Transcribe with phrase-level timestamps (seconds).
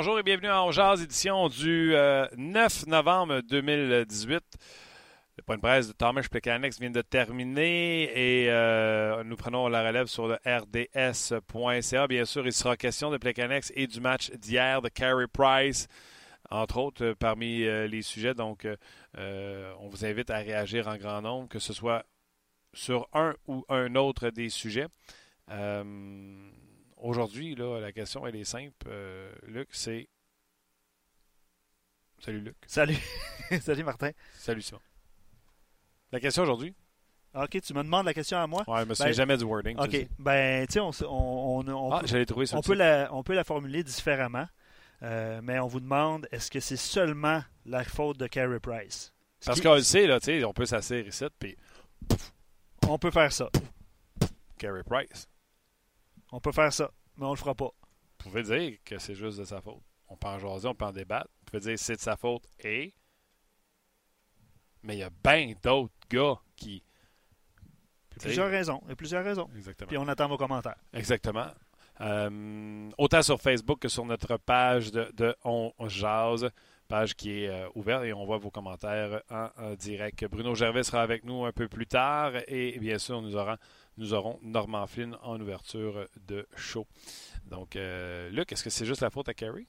[0.00, 2.26] Bonjour et bienvenue en Jazz, édition du 9 euh,
[2.86, 4.44] novembre 2018.
[5.36, 9.84] Le point de presse de Thomas Plekanec vient de terminer et euh, nous prenons la
[9.84, 12.06] relève sur le rds.ca.
[12.06, 15.88] Bien sûr, il sera question de Plekanec et du match d'hier de Carey Price,
[16.48, 18.34] entre autres, euh, parmi les sujets.
[18.34, 18.68] Donc,
[19.16, 22.04] on vous invite à réagir en grand nombre, que ce soit
[22.72, 24.86] sur un ou un autre des sujets.
[27.00, 28.74] Aujourd'hui, là, la question, elle est simple.
[28.88, 30.08] Euh, Luc, c'est.
[32.18, 32.56] Salut, Luc.
[32.66, 32.96] Salut.
[33.60, 34.10] Salut, Martin.
[34.34, 34.80] Salut, Simon.
[36.10, 36.74] La question aujourd'hui?
[37.34, 38.64] OK, tu me demandes la question à moi?
[38.66, 39.78] Oui, mais ben, jamais du wording.
[39.78, 43.34] OK, ben, tu sais, on, on, on, ah, peut, trouvé on, peut la, on peut
[43.34, 44.46] la formuler différemment,
[45.02, 49.12] euh, mais on vous demande est-ce que c'est seulement la faute de Carey Price?
[49.44, 51.56] Parce qu'on le sait, là, tu sais, on peut s'asseoir ici, puis.
[52.88, 53.50] On peut faire ça.
[54.56, 55.27] Carey Price.
[56.32, 57.70] On peut faire ça, mais on le fera pas.
[58.18, 59.82] Vous pouvez dire que c'est juste de sa faute.
[60.08, 61.28] On peut en jaser, on peut en débattre.
[61.40, 62.94] Vous pouvez dire que c'est de sa faute et.
[64.82, 66.82] Mais il y a bien d'autres gars qui.
[68.10, 68.80] Il y a plusieurs raisons.
[68.84, 69.48] Il y a plusieurs raisons.
[69.56, 69.88] Exactement.
[69.88, 70.78] Puis on attend vos commentaires.
[70.92, 71.48] Exactement.
[72.00, 76.48] Euh, autant sur Facebook que sur notre page de, On Jase,
[76.86, 80.24] page qui est euh, ouverte et on voit vos commentaires en, direct.
[80.26, 83.56] Bruno Gervais sera avec nous un peu plus tard et bien sûr, nous aurons
[83.98, 86.86] nous aurons Norman Flynn en ouverture de show.
[87.46, 89.66] Donc, euh, Luc, est-ce que c'est juste la faute à Kerry?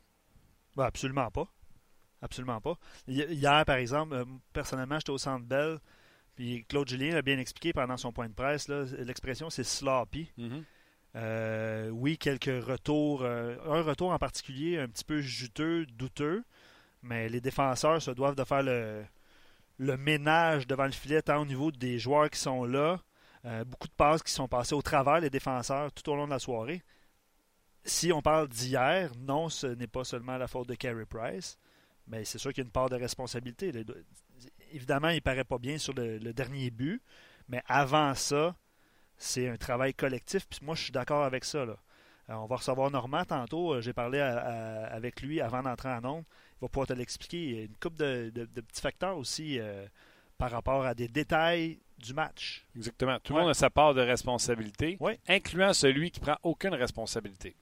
[0.75, 1.47] Ben, absolument pas.
[2.21, 2.77] Absolument pas.
[3.07, 5.79] Hier, par exemple, euh, personnellement, j'étais au Centre Bell,
[6.35, 8.67] puis Claude Julien l'a bien expliqué pendant son point de presse.
[8.67, 10.31] L'expression, c'est sloppy.
[10.37, 10.63] Mm-hmm.
[11.15, 13.25] Euh, oui, quelques retours.
[13.25, 16.43] un retour en particulier un petit peu juteux, douteux,
[17.01, 19.03] mais les défenseurs se doivent de faire le,
[19.79, 23.01] le ménage devant le filet, tant au niveau des joueurs qui sont là,
[23.45, 26.31] euh, beaucoup de passes qui sont passées au travers des défenseurs tout au long de
[26.31, 26.83] la soirée.
[27.85, 31.57] Si on parle d'hier, non, ce n'est pas seulement la faute de Carey Price,
[32.07, 33.71] mais c'est sûr qu'il y a une part de responsabilité.
[34.73, 37.01] Évidemment, il ne paraît pas bien sur le, dernier but,
[37.47, 38.55] mais avant ça,
[39.17, 40.45] c'est un travail collectif.
[40.49, 41.59] Puis moi, je suis d'accord avec ça.
[41.59, 41.75] Euh,
[42.27, 43.75] on va recevoir Normand tantôt.
[43.75, 46.25] Euh, j'ai parlé avec lui avant d'entrer en nombre.
[46.57, 47.43] Il va pouvoir te l'expliquer.
[47.43, 49.59] Il y a une couple de, petits facteurs aussi
[50.37, 52.65] par rapport à des détails du match.
[52.75, 53.19] Exactement.
[53.19, 57.55] Tout le monde a sa part de responsabilité, incluant celui qui prend aucune responsabilité.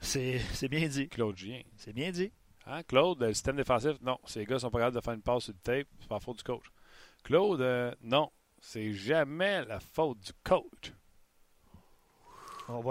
[0.00, 1.08] C'est bien dit.
[1.08, 1.62] Claude Gien.
[1.76, 2.30] C'est bien dit.
[2.66, 4.18] Hein, Claude, le système défensif, non.
[4.26, 6.20] Ces gars sont pas capables de faire une passe sur le tape, c'est pas la
[6.20, 6.66] faute du coach.
[7.24, 8.30] Claude, euh, non.
[8.60, 10.92] C'est jamais la faute du coach.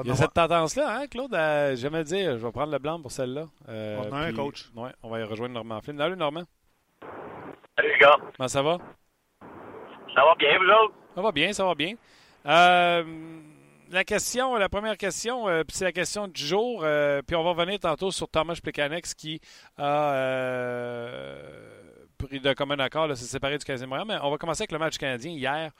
[0.03, 2.99] Il y a cette tendance-là, hein, Claude, à jamais dire je vais prendre le blanc
[2.99, 3.47] pour celle-là.
[3.69, 4.71] Euh, on a un coach.
[4.75, 5.99] Ouais, on va y rejoindre Normand Flynn.
[5.99, 6.45] Salut, Normand.
[7.75, 8.17] Salut, les gars.
[8.35, 8.79] Comment ça va?
[10.17, 10.95] Ça va bien, vous autres?
[11.13, 11.93] Ça va bien, ça va bien.
[12.47, 13.03] Euh,
[13.91, 16.81] la question, la première question, euh, c'est la question du jour.
[16.83, 19.39] Euh, puis on va revenir tantôt sur Thomas Plekanex qui
[19.77, 21.35] a
[22.17, 24.05] pris de commun accord, s'est séparé du Canadien.
[24.07, 25.71] Mais on va commencer avec le match canadien hier.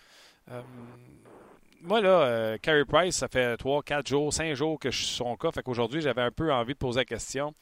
[1.82, 5.36] moi, là, Carey Price, ça fait 3, 4 jours, 5 jours que je suis son
[5.36, 5.50] cas.
[5.52, 7.56] Fait qu'aujourd'hui, j'avais un peu envie de poser la question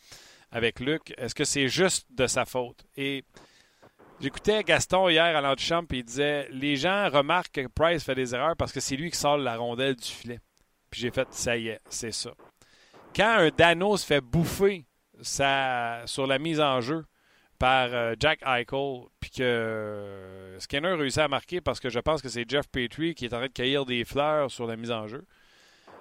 [0.51, 1.13] avec Luc.
[1.17, 2.85] Est-ce que c'est juste de sa faute?
[4.22, 8.34] J'écoutais Gaston hier à l'antichambre et il disait Les gens remarquent que Price fait des
[8.34, 10.40] erreurs parce que c'est lui qui sort la rondelle du filet.
[10.90, 12.32] Puis j'ai fait Ça y est, c'est ça.
[13.16, 14.85] Quand un Dano se fait bouffer
[15.22, 17.06] sur la mise en jeu
[17.59, 22.22] par euh, Jack Eichel, puis que euh, Skinner réussit à marquer parce que je pense
[22.22, 24.91] que c'est Jeff Petrie qui est en train de cueillir des fleurs sur la mise
[24.91, 25.26] en jeu,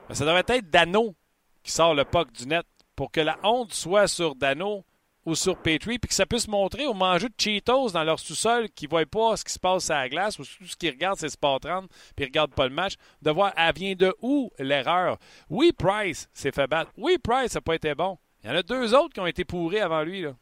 [0.08, 1.14] ben, ça devrait être Dano
[1.62, 2.66] qui sort le puck du net
[2.96, 4.84] pour que la honte soit sur Dano
[5.26, 8.68] ou sur Petrie, puis que ça puisse montrer aux mangeux de Cheetos dans leur sous-sol
[8.70, 10.90] qui ne voient pas ce qui se passe à la glace, ou tout ce qu'ils
[10.90, 13.94] regardent, c'est Sport 30, puis ils ne regardent pas le match, de voir, elle vient
[13.94, 15.16] de où l'erreur?
[15.48, 16.92] Oui, Price s'est fait battre.
[16.96, 18.18] Oui, Price n'a pas été bon.
[18.42, 20.20] Il y en a deux autres qui ont été pourris avant lui.
[20.20, 20.32] Là.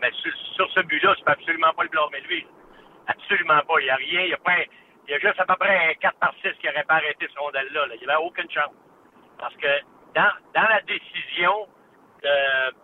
[0.00, 0.10] Mais,
[0.54, 2.46] sur, ce but-là, tu peux absolument pas le blâmer lui.
[3.08, 3.80] Absolument pas.
[3.80, 4.20] Il n'y a rien.
[4.22, 4.52] Il y a, pas,
[5.08, 7.26] il y a juste à peu près un 4 par 6 qui n'aurait pas arrêté
[7.32, 7.86] ce rondelle-là.
[7.86, 7.94] Là.
[7.94, 8.72] Il n'y avait aucune chance.
[9.38, 9.66] Parce que
[10.14, 11.66] dans, dans la décision
[12.22, 12.74] de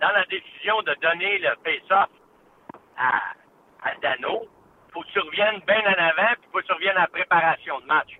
[0.00, 2.10] dans la décision de donner le face-off
[2.98, 3.20] à,
[3.82, 4.46] à Dano,
[4.92, 7.80] faut que tu reviennes bien en avant, puis faut que tu reviennes à la préparation
[7.80, 8.18] de match.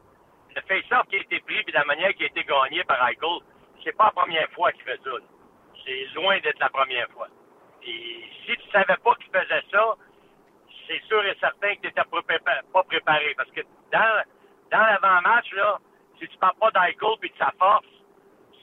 [0.54, 3.40] Le face-off qui a été pris, puis la manière qui a été gagné par Eichel,
[3.84, 5.10] c'est pas la première fois qu'il fait ça.
[5.84, 7.28] C'est loin d'être la première fois.
[7.82, 9.94] Et si tu savais pas qu'il faisait ça,
[10.86, 12.02] c'est sûr et certain que tu n'étais
[12.72, 13.34] pas préparé.
[13.36, 13.60] Parce que
[13.92, 14.22] dans,
[14.70, 15.78] dans l'avant-match, là,
[16.18, 17.86] si tu parles pas d'Eichel puis de sa force,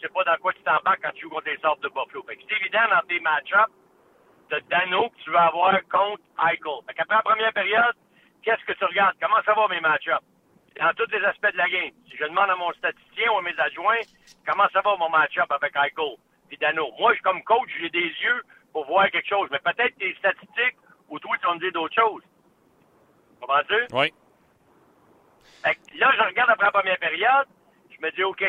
[0.03, 2.25] sais pas dans quoi tu t'embarques quand tu joues contre les ordres de Buffalo.
[2.27, 3.71] c'est évident dans tes match-ups
[4.51, 6.83] de Dano que tu vas avoir contre Eichel.
[6.87, 7.95] Fait qu'après la première période,
[8.43, 9.15] qu'est-ce que tu regardes?
[9.21, 10.25] Comment ça va mes match-ups?
[10.79, 11.91] Dans tous les aspects de la game.
[12.09, 14.01] Si je demande à mon statisticien ou à mes adjoints,
[14.45, 16.17] comment ça va mon match-up avec Eichel
[16.49, 16.91] puis Dano?
[16.99, 19.47] Moi, je, comme coach, j'ai des yeux pour voir quelque chose.
[19.51, 20.77] Mais peut-être tes statistiques
[21.07, 22.23] ou toi, tu vas me dire d'autres choses.
[23.39, 23.87] Comprends-tu?
[23.93, 24.13] Oui.
[25.63, 27.47] Fait que là, je regarde après la première période,
[27.91, 28.43] je me dis, OK,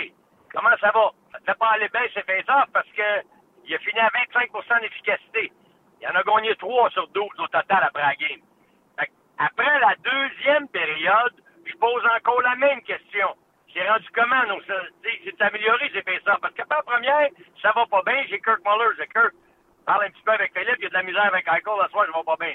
[0.55, 1.11] comment ça va?
[1.33, 3.23] Ça ne fait pas aller bien c'est fait parce que
[3.67, 5.53] il a fini à 25% d'efficacité.
[6.01, 8.41] Il en a gagné 3 sur 12 au total après la game.
[8.99, 11.35] Fait après la deuxième période,
[11.65, 13.35] je pose encore la même question.
[13.75, 14.47] J'ai rendu comment?
[14.47, 14.62] Donc,
[15.25, 16.39] c'est amélioré, fait ça.
[16.41, 17.29] Parce qu'après la première,
[17.61, 18.23] ça va pas bien.
[18.29, 18.95] J'ai Kirk Muller.
[18.99, 19.33] J'ai Kirk.
[19.85, 20.77] Parle un petit peu avec Philippe.
[20.79, 21.79] Il y a de la misère avec Michael.
[21.81, 22.55] La soir, je vais pas bien.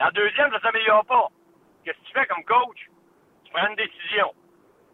[0.00, 1.28] La deuxième, ça s'améliore pas.
[1.84, 2.88] Qu'est-ce que tu fais comme coach?
[3.44, 4.32] Tu prends une décision.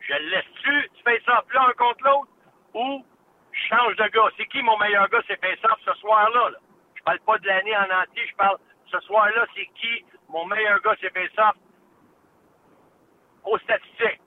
[0.09, 0.91] Je le laisse-tu?
[0.95, 2.31] Tu fais ça là un contre l'autre?
[2.75, 3.05] Ou
[3.53, 4.31] je change de gars?
[4.37, 5.23] C'est qui mon meilleur gars?
[5.27, 6.51] C'est ça ce soir-là.
[6.51, 6.59] Là.
[6.95, 8.27] Je parle pas de l'année en entier.
[8.27, 8.59] Je parle
[8.91, 10.95] ce soir-là, c'est qui mon meilleur gars?
[11.01, 11.53] C'est ça
[13.45, 14.21] aux statistiques.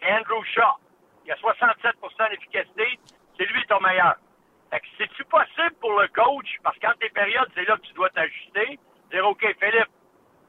[0.00, 0.76] C'est Andrew Shaw.
[1.26, 2.98] Il a 67% d'efficacité.
[3.36, 4.16] C'est lui ton meilleur.
[4.70, 7.92] Fait que c'est-tu possible pour le coach, parce qu'en tes périodes, c'est là que tu
[7.94, 8.78] dois t'ajuster,
[9.10, 9.90] dire, OK, Philippe,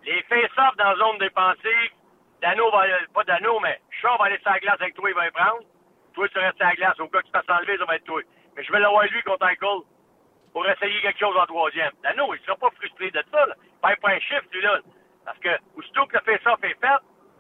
[0.04, 1.92] les face-off dans la zone défensive,
[2.42, 5.28] Dano va, pas Dano, mais Shaw va aller sur la glace avec toi, il va
[5.28, 5.62] y prendre.
[6.14, 7.00] Toi, tu restes sur la glace.
[7.00, 8.22] Au cas que tu passes enlever, ça va être toi.
[8.56, 9.80] Mais je vais l'avoir lui contre Michael
[10.52, 11.92] pour essayer quelque chose en troisième.
[12.04, 13.56] Dano, il sera pas frustré de ça, là.
[13.90, 14.80] Il pas un chiffre, lui, là.
[15.24, 17.00] Parce que, aussitôt que le face-off est fait,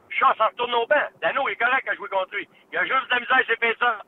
[0.09, 1.07] Shaw s'en retourne au banc.
[1.19, 2.47] Dano est correct à jouer contre lui.
[2.71, 4.01] Il a juste de la misère ses face-off.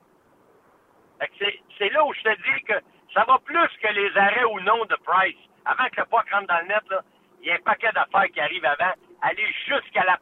[1.78, 2.74] C'est là où je te dis que
[3.14, 5.38] ça va plus que les arrêts ou non de Price.
[5.66, 7.02] Avant que le puck rentre dans le net, là,
[7.42, 10.18] il y a un paquet d'affaires qui arrivent avant, aller jusqu'à la,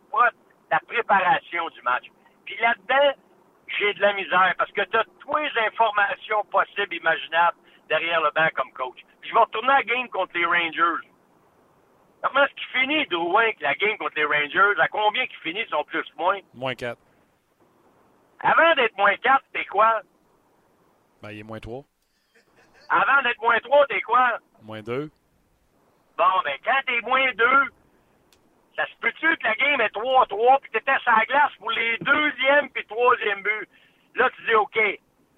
[0.71, 2.06] la préparation du match.
[2.45, 3.13] Puis là-dedans,
[3.77, 7.57] j'ai de la misère parce que tu as toutes les informations possibles, imaginables
[7.89, 9.00] derrière le banc comme coach.
[9.19, 11.07] Puis je vais retourner à la game contre les Rangers.
[12.23, 14.79] Comment est-ce qu'il finit, Drouin, la game contre les Rangers?
[14.79, 16.39] À combien qu'il finit son plus-moins?
[16.53, 16.75] Moins?
[16.75, 16.97] 4.
[18.41, 20.01] Avant d'être moins 4, c'est quoi?
[21.21, 21.83] Ben, il est moins 3.
[22.89, 24.39] Avant d'être moins 3, t'es quoi?
[24.63, 25.09] Moins 2.
[26.17, 27.45] Bon, ben, quand t'es moins 2,
[28.81, 31.97] ça se peut-tu que la game est 3-3 puis t'étais sur la glace pour les
[31.99, 33.67] deuxième puis troisième buts?
[34.15, 34.79] Là, tu dis, OK,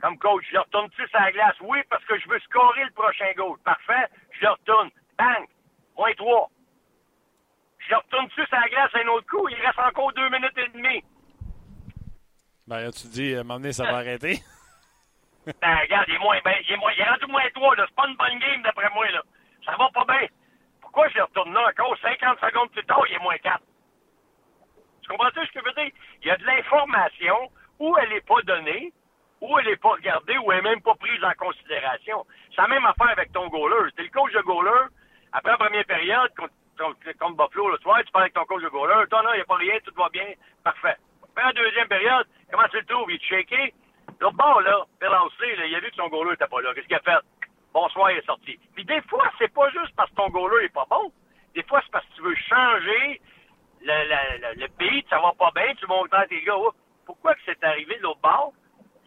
[0.01, 1.55] comme coach, je retourne-tu sur la glace?
[1.61, 3.57] Oui, parce que je veux scorer le prochain goal.
[3.65, 4.89] Parfait, je le retourne.
[5.17, 5.45] Bang!
[5.97, 6.49] Moins 3.
[7.79, 9.47] Je retourne-tu sur la glace un autre coup?
[9.49, 11.03] Il reste encore deux minutes et demie.
[12.65, 14.39] Ben, là, tu dis, moment donné, ça va arrêter.
[15.45, 17.85] ben, regarde, il est, moins, ben, il est, moins, il est rendu moins 3, là.
[17.89, 19.21] C'est pas une bonne game, d'après moi, là.
[19.65, 20.27] Ça va pas bien.
[20.93, 21.97] Pourquoi je retourne là encore?
[22.03, 23.59] 50 secondes plus tard, il est moins 4.
[25.01, 25.91] Tu comprends ce que je veux dire?
[26.21, 28.93] Il y a de l'information où elle n'est pas donnée,
[29.41, 32.23] où elle n'est pas regardée, où elle n'est même pas prise en considération.
[32.51, 33.91] C'est la même affaire avec ton goaler.
[33.95, 34.85] T'es le coach de goaler.
[35.31, 39.07] Après la première période, contre Buffalo le soir, tu parles avec ton coach de goaler.
[39.09, 40.27] Toi, non, il n'y a pas rien, tout va bien.
[40.63, 40.97] Parfait.
[41.23, 43.09] Après la deuxième période, comment tu le trouves?
[43.09, 43.73] Il est shaké?
[44.19, 46.71] L'autre bord, là, Perlancé, là, il a vu que son goaler n'était pas là.
[46.75, 47.17] Qu'est-ce qu'il a fait?
[47.73, 48.59] Bonsoir, il est sorti.
[48.75, 51.11] Puis des fois, c'est pas juste parce que ton goaler est pas bon.
[51.55, 53.19] Des fois, c'est parce que tu veux changer
[53.81, 56.55] le, le, le, beat, ça va pas bien, tu montres à tes gars.
[57.05, 58.53] pourquoi que c'est arrivé de l'autre bord?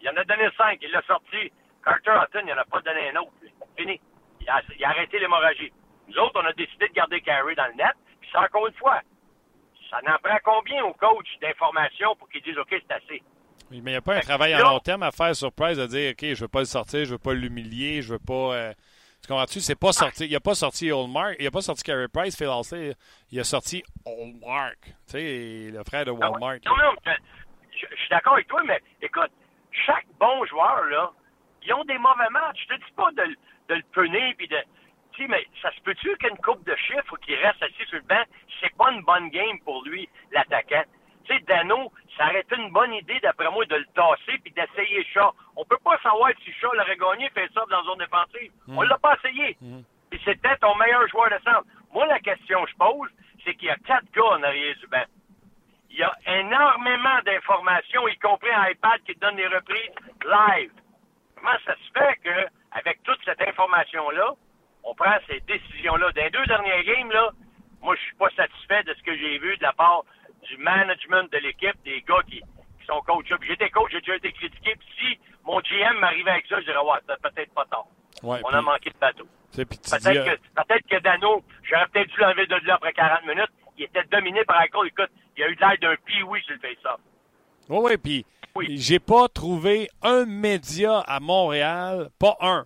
[0.01, 1.51] Il en a donné cinq, il l'a sorti.
[1.83, 3.31] Carter Hutton, il en a pas donné un autre.
[3.77, 3.99] Fini.
[4.41, 5.71] Il a, arrêté l'hémorragie.
[6.07, 7.95] Nous autres, on a décidé de garder Carey dans le net.
[8.19, 9.01] Puis c'est encore une fois,
[9.89, 13.23] ça n'en prend combien au coach d'informations pour qu'ils disent OK, c'est assez?
[13.69, 15.77] Oui, mais il n'y a pas un travail à long terme à faire sur Price
[15.77, 18.13] de dire OK, je ne veux pas le sortir, je ne veux pas l'humilier, je
[18.13, 18.55] veux pas.
[18.55, 18.73] Euh...
[19.21, 19.59] Tu comprends-tu?
[19.59, 20.25] C'est pas sorti.
[20.25, 22.93] Il n'a pas sorti Oldmark, il n'a pas sorti Carey Price, Phil Halsey,
[23.31, 24.77] il a sorti Oldmark.
[24.81, 26.59] Tu sais, le frère de ah Walmart.
[26.65, 29.31] Non, non, je, je suis d'accord avec toi, mais écoute,
[29.85, 31.11] chaque bon joueur, là,
[31.63, 32.65] ils ont des mauvais matchs.
[32.69, 33.35] Je te dis pas de,
[33.69, 34.57] de le punir puis de.
[35.13, 38.03] Tu sais, mais ça se peut-tu qu'une coupe de chiffres qui reste assis sur le
[38.03, 38.23] banc,
[38.61, 40.83] c'est pas une bonne game pour lui, l'attaquant?
[41.27, 44.51] Tu sais, Dano, ça aurait été une bonne idée, d'après moi, de le tasser puis
[44.51, 45.33] d'essayer Shaw.
[45.55, 48.51] On peut pas savoir si Shaw l'aurait gagné fait ça dans zone défensive.
[48.69, 49.57] On l'a pas essayé.
[50.09, 51.65] Puis c'était ton meilleur joueur de centre.
[51.91, 53.09] Moi, la question que je pose,
[53.43, 55.03] c'est qu'il y a quatre gars en arrière du banc.
[55.89, 59.91] Il y a énormément d'informations, y compris un iPad qui donne des reprises
[60.25, 60.71] live.
[61.35, 64.33] Comment ça se fait que, avec toute cette information-là,
[64.83, 66.11] on prend ces décisions-là?
[66.11, 67.31] Dans les deux dernières games, là,
[67.81, 70.03] moi, je suis pas satisfait de ce que j'ai vu de la part
[70.47, 73.25] du management de l'équipe, des gars qui, qui sont coachs.
[73.47, 74.75] J'étais coach, j'ai déjà été critiqué.
[74.75, 77.85] Puis si mon GM m'arrivait avec ça, je dirais, ouais, c'est peut-être pas tard.
[78.23, 79.27] Ouais, On a manqué de bateau.
[79.53, 83.25] Peut-être dis, euh, que, peut-être que Dano, j'aurais peut-être dû l'enlever de là après 40
[83.25, 83.51] minutes.
[83.77, 84.87] Il était dominé par Eichel.
[84.87, 86.99] Écoute, il a eu l'air d'un pee-wee sur le face-off.
[87.69, 88.25] Oui, oui, puis
[88.55, 88.77] Oui.
[88.77, 92.65] j'ai pas trouvé un média à Montréal, pas un,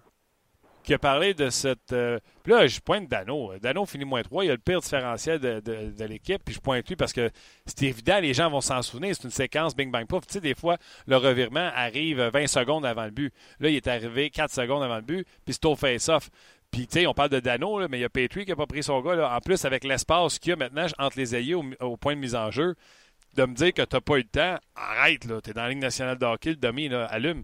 [0.92, 1.94] qui a parlé de cette.
[1.94, 3.54] euh, Puis là, je pointe Dano.
[3.62, 4.44] Dano finit moins 3.
[4.44, 6.42] Il a le pire différentiel de, de- l'équipe.
[6.44, 7.30] Puis je pointe lui parce que
[7.66, 9.16] c'est évident, les gens vont s'en souvenir.
[9.16, 10.28] C'est une séquence bing bang pouf.
[10.28, 10.76] Tu sais, des fois,
[11.08, 13.34] le revirement arrive 20 secondes avant le but.
[13.62, 15.26] Là, il est arrivé 4 secondes avant le but.
[15.46, 16.30] Puis c'est au face-off.
[16.72, 18.66] Puis, tu sais, on parle de Dano, mais il y a Petrie qui n'a pas
[18.66, 19.34] pris son gars.
[19.34, 22.20] En plus, avec l'espace qu'il y a maintenant entre les ailiers au, au point de
[22.20, 22.76] mise en jeu,
[23.36, 25.40] de me dire que tu n'as pas eu le temps, arrête, là.
[25.42, 27.44] Tu es dans la Ligue nationale de hockey, le demi, là, allume.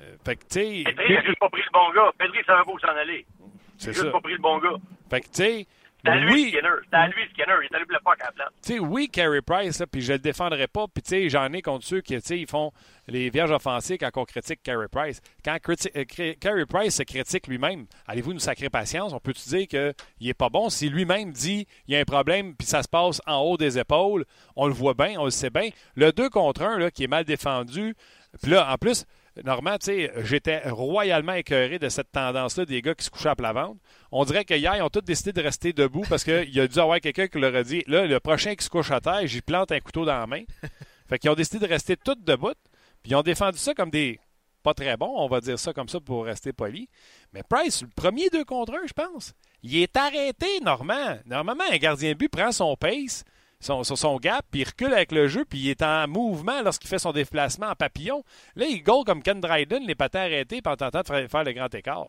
[0.00, 2.10] Euh, fait que, tu sais, Pedri n'a juste pas pris le bon gars.
[2.18, 3.26] Pedri savait pas où s'en aller.
[3.40, 3.44] Il
[3.76, 4.10] c'est juste ça.
[4.10, 4.76] pas pris le bon gars.
[5.10, 5.66] Fait que, tu sais,
[5.98, 6.68] C'était à lui, oui, Skinner.
[6.84, 7.54] C'était à lui, Skinner.
[7.60, 8.48] Il est allé le fuck à la place.
[8.64, 10.86] tu sais, oui, Carey Price, là, puis je le défendrai pas.
[10.92, 12.72] Puis, tu sais, j'en ai contre ceux qui, tu sais, ils font
[13.06, 15.20] les vierges offensives quand on critique Carey Price.
[15.44, 16.04] Quand euh,
[16.40, 19.12] Carey Price se critique lui-même, allez-vous nous sacrer patience?
[19.12, 20.70] On peut-tu dire qu'il est pas bon?
[20.70, 23.78] Si lui-même dit il y a un problème, puis ça se passe en haut des
[23.78, 24.24] épaules,
[24.56, 25.68] on le voit bien, on le sait bien.
[25.94, 27.94] Le 2 contre 1, là, qui est mal défendu,
[28.40, 29.04] puis là, en plus,
[29.44, 33.36] Normand, tu sais, j'étais royalement écœuré de cette tendance-là des gars qui se couchaient à
[33.36, 33.80] plat ventre.
[34.10, 36.68] On dirait que hier, ils ont tous décidé de rester debout parce qu'il y a
[36.68, 39.26] dû avoir quelqu'un qui leur a dit là, le prochain qui se couche à terre,
[39.26, 40.42] j'y plante un couteau dans la main.
[41.08, 42.54] fait qu'ils ont décidé de rester tous debout.
[43.02, 44.20] Puis ils ont défendu ça comme des
[44.62, 46.88] pas très bons, on va dire ça comme ça pour rester poli.
[47.32, 51.18] Mais Price, le premier deux contre un, je pense, il est arrêté, Normand.
[51.26, 53.24] Normalement, un gardien de but prend son pace,
[53.62, 56.88] son, son, gap, puis il recule avec le jeu, puis il est en mouvement lorsqu'il
[56.88, 58.22] fait son déplacement en papillon.
[58.56, 61.52] Là, il goal comme Ken Dryden, les patins arrêtés, puis en tentant de faire, le
[61.52, 62.06] grand écart.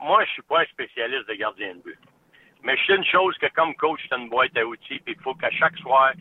[0.00, 1.98] Moi, je suis pas un spécialiste de gardien de but.
[2.62, 5.22] Mais je sais une chose que comme coach, as une boîte à outils, puis il
[5.22, 6.12] faut qu'à chaque soir,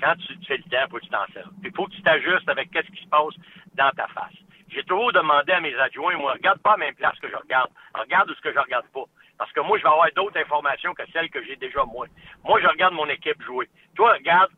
[0.00, 1.50] quand tu fais le temps, il faut que tu t'en sers.
[1.60, 3.34] Puis il faut que tu t'ajustes avec qu'est-ce qui se passe
[3.74, 4.32] dans ta face.
[4.68, 7.36] J'ai toujours demandé à mes adjoints, moi, regarde pas à la même place que je
[7.36, 7.70] regarde.
[7.94, 9.04] Regarde où ce que je regarde pas.
[9.38, 12.06] Parce que moi, je vais avoir d'autres informations que celles que j'ai déjà moi.
[12.44, 13.68] Moi, je regarde mon équipe jouer.
[13.96, 14.50] Toi, regarde,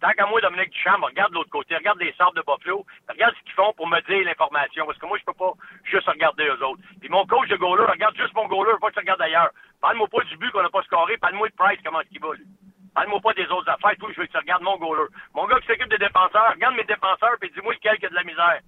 [0.00, 3.34] tant qu'à moi, Dominique Duchamp, regarde de l'autre côté, regarde les sables de Buffalo, regarde
[3.36, 4.84] ce qu'ils font pour me dire l'information.
[4.86, 5.52] Parce que moi, je peux pas
[5.84, 6.82] juste regarder eux autres.
[7.00, 9.50] Puis mon coach de goaler, regarde juste mon goaler, pas que tu regardes ailleurs.
[9.80, 12.34] Parle-moi pas du but qu'on n'a pas scoré, parle-moi de Price, comment est-ce qu'il va,
[12.34, 12.46] lui.
[12.94, 15.08] Parle-moi pas des autres affaires, toi, je veux que tu regardes mon goaler.
[15.34, 18.14] Mon gars qui s'occupe des défenseurs, regarde mes défenseurs, puis dis-moi lequel qui a de
[18.14, 18.60] la misère.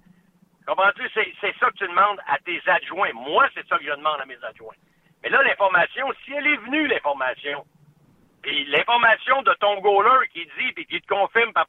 [0.65, 1.09] Comprends-tu?
[1.13, 3.11] C'est ça que tu demandes à tes adjoints.
[3.13, 4.75] Moi, c'est ça que je demande à mes adjoints.
[5.23, 7.65] Mais là, l'information, si elle est venue, l'information,
[8.41, 11.67] puis l'information de ton goaler qui dit, puis qui te confirme par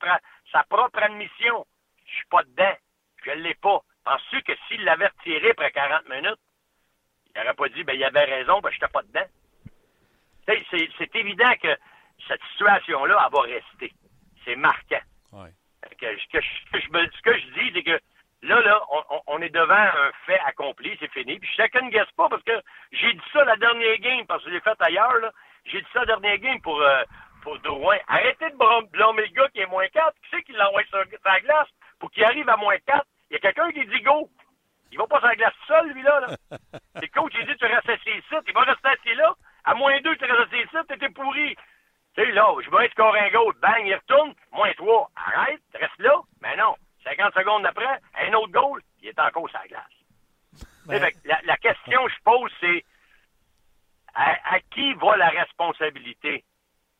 [0.51, 1.67] sa propre admission,
[2.07, 2.77] je suis pas dedans,
[3.25, 3.81] je l'ai pas.
[4.05, 6.41] Penses-tu que s'il l'avait retiré après 40 minutes,
[7.35, 9.27] il n'aurait pas dit, ben, il avait raison, ben, j'étais pas dedans?
[10.47, 11.77] C'est, c'est évident que
[12.27, 13.93] cette situation-là, elle va rester.
[14.45, 15.01] C'est marquant.
[15.33, 15.51] Ouais.
[15.99, 18.01] Que je, que je ce que je dis, c'est que
[18.43, 18.81] là, là,
[19.27, 21.39] on, est devant un fait accompli, c'est fini.
[21.39, 22.61] Puis chacun ne guesse pas parce que
[22.93, 25.31] j'ai dit ça la dernière game, parce que je l'ai fait ailleurs, là.
[25.65, 27.03] J'ai dit ça la dernière game pour, euh,
[27.43, 27.99] pour Drouin.
[28.09, 28.57] Arrêtez de
[28.91, 30.13] blâmer le gars qui est moins 4.
[30.15, 31.69] Qui c'est qui l'envoie sur sur la glace
[32.01, 33.05] pour qu'il arrive à moins 4?
[33.31, 34.29] Il y a quelqu'un qui dit go.
[34.91, 36.21] Il va pas sur la glace seul, lui-là.
[36.21, 36.37] Là.
[36.95, 38.35] C'est le coach, il dit tu restes assis ici.
[38.47, 39.35] Il va rester assis là.
[39.65, 41.57] À moins 2, tu restes assis ici, t'étais pourri.
[42.15, 43.55] Tu sais, là, je vais être goal.
[43.63, 44.35] Bang, il retourne.
[44.53, 45.11] Moins 3.
[45.17, 46.21] Arrête, reste là.
[46.43, 46.75] Mais non.
[47.05, 51.01] 50 secondes après, un autre goal, il est encore sur la glace.
[51.01, 52.85] Fait que la, la question que je pose, c'est
[54.15, 56.45] à, à qui va la responsabilité?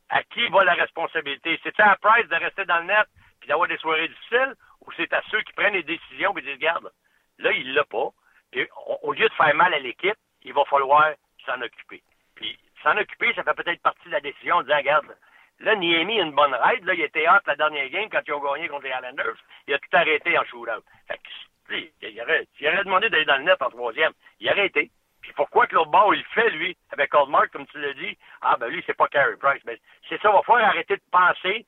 [0.09, 1.59] À qui va la responsabilité?
[1.63, 3.07] C'est-tu à Price de rester dans le net
[3.39, 6.53] puis d'avoir des soirées difficiles ou c'est à ceux qui prennent les décisions et disent,
[6.53, 6.91] regarde,
[7.39, 8.09] là, il l'a pas.
[8.53, 8.69] Et
[9.01, 11.11] au, lieu de faire mal à l'équipe, il va falloir
[11.45, 12.03] s'en occuper.
[12.35, 15.17] Puis s'en occuper, ça fait peut-être partie de la décision de dire, regarde,
[15.63, 16.85] là, Niemi a une bonne raide.
[16.85, 19.37] Là, il était hâte la dernière game quand ils ont gagné contre les Islanders.
[19.67, 20.83] Il a tout arrêté en shootout.
[21.07, 24.11] Fait que, il aurait, il aurait demandé d'aller dans le net en troisième.
[24.39, 24.91] Il aurait été.
[25.21, 28.17] Puis pourquoi que l'autre bord, il le fait, lui, avec Oldmark, comme tu l'as dit?
[28.41, 29.63] Ah, ben lui, c'est pas Carey Price.
[29.65, 29.79] Mais
[30.09, 31.65] c'est ça, il va falloir arrêter de penser.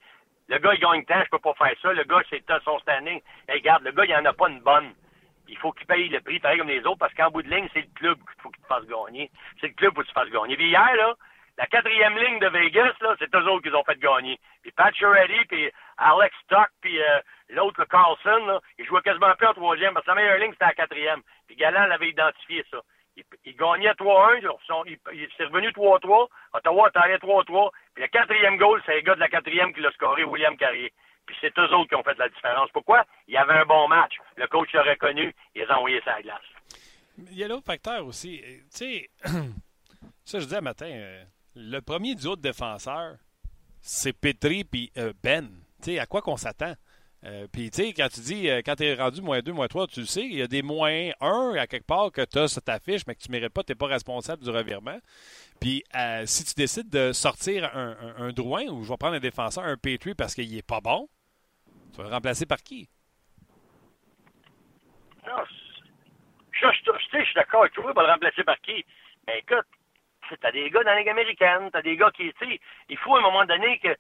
[0.48, 1.94] Le gars, il gagne temps, je peux pas faire ça.
[1.94, 3.22] Le gars, c'est son standing.
[3.50, 4.94] Regarde, le gars, il en a pas une bonne.
[5.48, 7.70] Il faut qu'il paye le prix, pareil comme les autres, parce qu'en bout de ligne,
[7.74, 9.32] c'est le club qu'il faut qu'il te fasse gagner.
[9.62, 10.58] C'est le club que tu fasses gagner.
[10.58, 11.14] Puis hier, là,
[11.58, 14.40] la quatrième ligne de Vegas, c'est eux autres qui ont fait gagner.
[14.62, 17.20] Puis Pat Reddy, puis Alex Stock, puis euh,
[17.50, 20.52] l'autre, le Carlson, là, ils jouaient quasiment plus en troisième, parce que la meilleure ligne,
[20.52, 21.22] c'était la quatrième.
[21.48, 22.82] Puis Galland l'avait identifié, ça.
[23.18, 24.42] Il, il gagnait 3-1,
[24.88, 29.16] il, il s'est revenu 3-3, Ottawa taillé 3-3, puis le quatrième goal, c'est le gars
[29.16, 30.92] de la quatrième qui l'a scoré, William Carrier.
[31.26, 32.70] Puis c'est eux autres qui ont fait la différence.
[32.72, 33.06] Pourquoi?
[33.28, 34.14] Il y avait un bon match.
[34.36, 36.42] Le coach l'a reconnu, il les a envoyés sur la glace.
[37.18, 38.42] Il y a l'autre facteur aussi.
[38.42, 39.10] Tu sais,
[40.26, 41.24] ça, je disais matin, euh,
[41.56, 43.18] le premier duo de défenseurs,
[43.82, 45.50] c'est Petri puis euh, Ben.
[45.82, 46.74] Tu sais, à quoi qu'on s'attend?
[47.24, 50.06] Euh, puis, quand tu dis, quand tu es rendu moins 2, moins 3, tu le
[50.06, 52.80] sais, il y a des moins 1 à quelque part que tu as sur ta
[52.80, 55.00] fiche, mais que tu ne mérites pas, tu n'es pas responsable du revirement.
[55.60, 55.84] Puis,
[56.26, 59.78] si tu décides de sortir un, un, Drouin, ou je vais prendre un défenseur, un
[59.78, 61.10] Petri, parce qu'il n'est pas bon,
[61.94, 62.90] tu vas le remplacer par qui?
[65.26, 65.42] Non,
[66.52, 68.86] je, je, suis d'accord avec toi, il va le remplacer par qui?
[69.26, 69.66] Mais écoute,
[70.42, 73.16] t'as des gars dans la Ligue américaine, t'as des gars qui, tu sais, il faut
[73.16, 73.96] à un moment donné que,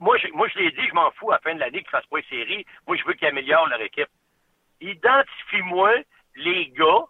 [0.00, 1.90] moi, je, moi, je l'ai dit, je m'en fous à la fin de l'année qu'ils
[1.90, 2.66] fassent pas une série.
[2.86, 4.08] Moi, je veux qu'ils améliorent leur équipe.
[4.80, 5.94] Identifie-moi
[6.36, 7.04] les gars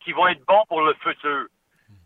[0.00, 1.46] qui vont être bons pour le futur.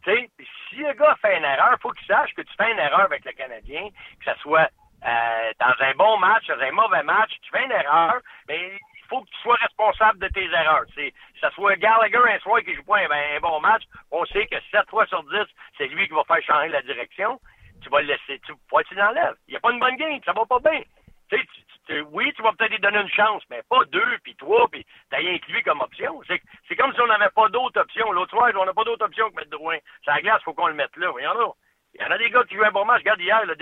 [0.05, 0.31] Tu sais,
[0.69, 3.25] si le gars fait une erreur, faut qu'il sache que tu fais une erreur avec
[3.25, 3.89] le Canadien,
[4.25, 4.69] que ce soit
[5.05, 8.79] euh, dans un bon match, dans un mauvais match, tu fais une erreur, mais
[9.13, 10.85] faut que tu sois responsable de tes erreurs.
[10.95, 14.47] C'est, que ce soit Gallagher un soir qui joue pas un, bon match, on sait
[14.47, 15.37] que 7 fois sur 10,
[15.77, 17.39] c'est lui qui va faire changer la direction.
[17.83, 19.37] Tu vas le laisser, tu, faut tu l'enlèves.
[19.49, 20.81] Il n'y a pas une bonne game, ça va pas bien.
[21.29, 24.87] Tu oui, tu vas peut-être lui donner une chance, mais pas deux, puis trois, puis
[25.11, 26.23] t'as rien que lui comme option.
[26.29, 28.13] C'est, c'est comme si on n'avait pas d'autres options.
[28.13, 29.79] L'autre soir, on n'a pas d'autre option que mettre Drouin.
[30.05, 31.13] Ça la glace, faut qu'on le mette là.
[31.19, 31.53] Il y en a.
[31.95, 33.01] Il y en a des gars qui jouent un bon match.
[33.01, 33.57] Regarde hier, le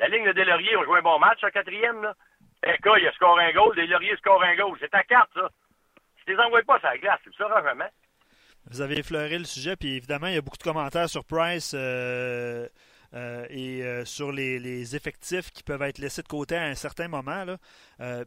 [0.00, 2.14] la ligne de Delaurier ont joué un bon match, en quatrième, là.
[2.66, 4.76] Eka, il a score un goal, des Lauriers score un goal.
[4.80, 5.48] C'est ta carte, ça.
[6.16, 7.90] Tu les envoies pas sur la glace, tu le sauras jamais.
[8.70, 11.72] Vous avez effleuré le sujet, puis évidemment, il y a beaucoup de commentaires sur Price
[11.74, 12.66] euh,
[13.12, 17.08] euh, et euh, sur les, effectifs qui peuvent être laissés de côté à un certain
[17.08, 17.44] moment.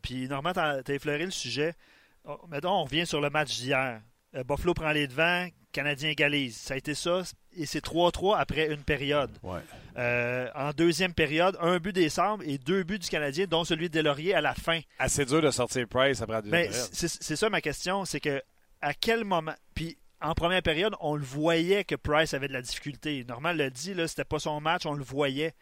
[0.03, 0.53] Puis, normalement,
[0.83, 1.73] tu as, effleuré le sujet.
[2.23, 4.01] Oh, mettons, on revient sur le match d'hier.
[4.33, 6.57] Buffalo prend les devants, Canadien égalise.
[6.57, 7.21] Ça a été ça,
[7.55, 9.31] et c'est 3-3 après une période.
[9.97, 13.89] Euh, en deuxième période, un but des Sabres et deux buts du Canadien, dont celui
[13.89, 14.79] de Delaurier à la fin.
[14.99, 16.89] Assez dur de sortir Price après la deuxième ben, période.
[16.91, 18.41] C'est ça ma question, c'est que
[18.81, 19.53] à quel moment.
[19.73, 23.23] Puis en première période, on le voyait que Price avait de la difficulté.
[23.25, 25.53] Normal le dit, c'était pas son match, on le voyait.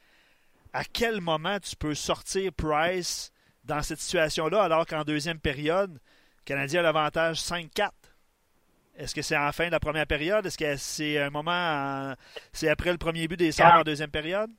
[0.73, 3.31] À quel moment tu peux sortir Price
[3.63, 7.89] dans cette situation-là alors qu'en deuxième période, le Canadien a l'avantage 5-4?
[8.97, 10.45] Est-ce que c'est en fin de la première période?
[10.45, 12.13] Est-ce que c'est un moment,
[12.53, 14.49] c'est après le premier but des Sabres en deuxième période?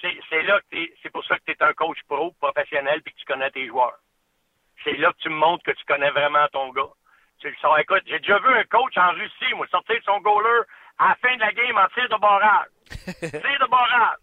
[0.00, 3.18] C'est là que c'est pour ça que tu es un coach pro, professionnel, puis que
[3.18, 3.98] tu connais tes joueurs.
[4.84, 6.92] C'est là que tu me montres que tu connais vraiment ton gars.
[7.40, 7.78] Tu le sors.
[7.78, 10.62] Écoute, j'ai déjà vu un coach en Russie, moi, sortir de son goaler
[10.98, 12.68] à la fin de la game en tir de barrage.
[13.20, 14.16] tir de barrage.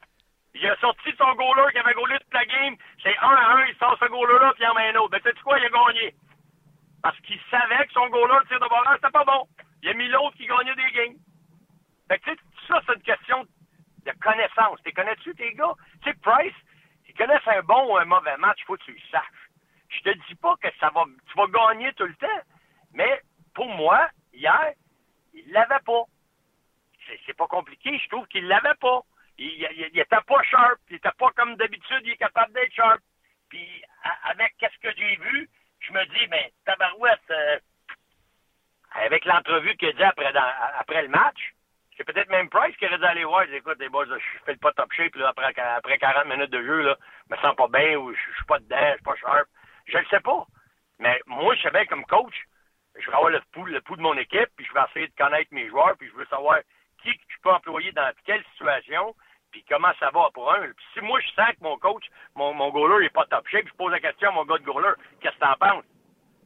[0.55, 2.75] Il a sorti de son goaler qui avait goalé toute la game.
[3.01, 5.09] C'est un à un, il sort ce goaler-là, puis il en met un autre.
[5.11, 5.59] Mais ben, sais-tu quoi?
[5.59, 6.15] Il a gagné?
[7.03, 9.45] Parce qu'il savait que son goaler de tir de barrage, c'était pas bon.
[9.83, 11.17] Il a mis l'autre qui gagnait des games.
[12.07, 12.31] Fait que,
[12.67, 13.45] ça, c'est une question
[14.05, 14.79] de connaissance.
[14.85, 15.73] Tu connais-tu tes gars?
[16.01, 16.55] Tu sais, Price,
[17.07, 19.49] ils connaissent un bon ou un mauvais match, il faut que tu le saches.
[19.89, 22.41] Je te dis pas que ça va, tu vas gagner tout le temps,
[22.93, 23.21] mais
[23.53, 24.71] pour moi, hier,
[25.33, 26.03] il l'avait pas.
[27.25, 29.01] C'est pas compliqué, je trouve qu'il l'avait pas.
[29.37, 32.73] Il, il, il, était pas sharp, il était pas comme d'habitude, il est capable d'être
[32.73, 33.01] sharp.
[33.49, 33.83] Puis
[34.23, 35.49] avec qu'est-ce que j'ai vu,
[35.83, 37.59] je me dis, mais Tabarouette, euh,
[38.91, 40.33] avec l'entrevue qu'il a dit après,
[40.79, 41.53] après le match,
[41.95, 43.43] c'est peut-être même Price qui aurait dû aller voir.
[43.43, 46.81] Écoute, les boys, je fais le pas top shape après, après 40 minutes de jeu,
[46.81, 46.97] là,
[47.29, 49.47] je me sens pas bien ou je, suis pas dedans, je suis pas sharp.
[49.85, 50.45] Je le sais pas.
[50.99, 52.35] Mais moi, je sais bien comme coach,
[52.95, 55.15] je vais avoir le pouls, le pouls de mon équipe, puis je vais essayer de
[55.15, 56.59] connaître mes joueurs, puis je veux savoir
[57.01, 59.13] qui je peux employer dans quelle situation,
[59.53, 60.61] puis comment ça va pour un?
[60.61, 62.03] Puis si moi, je sens que mon coach,
[62.35, 64.63] mon, mon goaler, n'est pas top shape, je pose la question à mon gars de
[64.63, 65.85] goaler, qu'est-ce que t'en penses?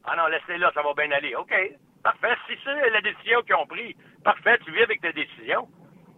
[0.04, 1.34] Ah non, laisse-les là, ça va bien aller.
[1.34, 1.52] OK,
[2.04, 2.36] parfait.
[2.46, 5.66] Si c'est la décision qu'ils ont prise, parfait, tu vis avec ta décision.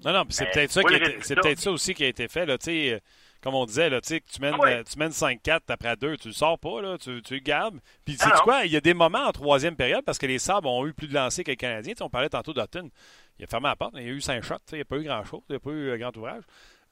[0.05, 0.81] Non, non, c'est peut-être ça,
[1.21, 2.47] c'est peut-être ça aussi qui a été fait.
[2.47, 2.99] Là, sais, euh,
[3.43, 6.35] comme on disait, là, tu mènes, ah euh, tu mènes 5-4 après 2, tu le
[6.35, 7.79] sors pas, là, tu, tu le gardes.
[8.05, 10.27] Puis, tu sais ah quoi, il y a des moments en troisième période parce que
[10.27, 11.95] les Sabres ont eu plus de lancers que les Canadiens.
[12.01, 12.91] on parlait tantôt d'Otton.
[13.39, 14.97] Il a fermé la porte, il y a eu 5 shots, il n'y a pas
[14.97, 16.43] eu grand-chose, il n'y a pas eu grand ouvrage.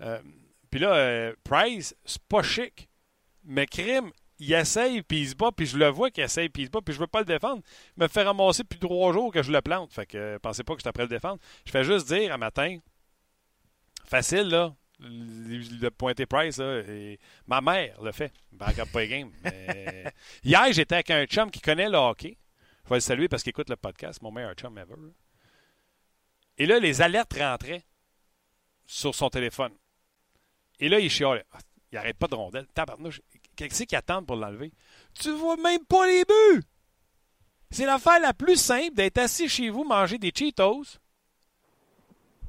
[0.01, 0.21] Euh,
[0.71, 2.89] puis là, euh, Price, c'est pas chic.
[3.45, 6.63] Mais Crime, il essaye, puis il se bat, puis je le vois qu'il essaye, puis
[6.63, 7.63] il se bat, puis je veux pas le défendre.
[7.97, 9.93] Il me fait ramasser depuis trois jours que je le plante.
[9.93, 11.39] Fait que euh, pensez pas que je suis après le défendre.
[11.65, 12.79] Je fais juste dire un matin,
[14.05, 18.33] facile, là, le pointer Price, là, et ma mère le fait.
[18.53, 19.31] Backup pas game.
[20.45, 22.37] Hier, j'étais avec un chum qui connaît le hockey.
[22.85, 24.95] Je vais le saluer parce qu'il écoute le podcast, mon meilleur chum ever.
[26.57, 27.85] Et là, les alertes rentraient
[28.87, 29.73] sur son téléphone.
[30.81, 31.45] Et là, il chiale.
[31.91, 32.67] Il n'arrête pas de rondelle.
[32.75, 33.21] Tabarnouche.
[33.57, 34.73] Qu'est-ce qu'il attend pour l'enlever?
[35.19, 36.63] Tu vois même pas les buts!
[37.71, 40.99] C'est l'affaire la plus simple d'être assis chez vous, manger des Cheetos,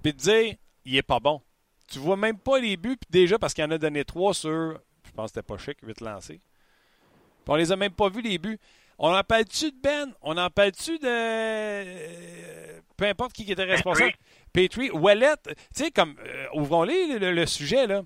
[0.01, 1.41] puis de dire, il est pas bon.
[1.89, 4.79] Tu vois même pas les buts, puis déjà parce qu'il en a donné trois sur,
[5.03, 6.35] je pense que c'était pas chic, vite lancé.
[6.35, 8.59] Puis on les a même pas vus, les buts.
[8.97, 10.13] On en parle-tu de Ben?
[10.21, 11.07] On en parle-tu de.
[11.07, 14.13] Euh, peu importe qui était responsable?
[14.53, 16.15] Petrie, Wallet, tu sais, comme.
[16.19, 18.03] Euh, ouvrons-les le, sujet, là.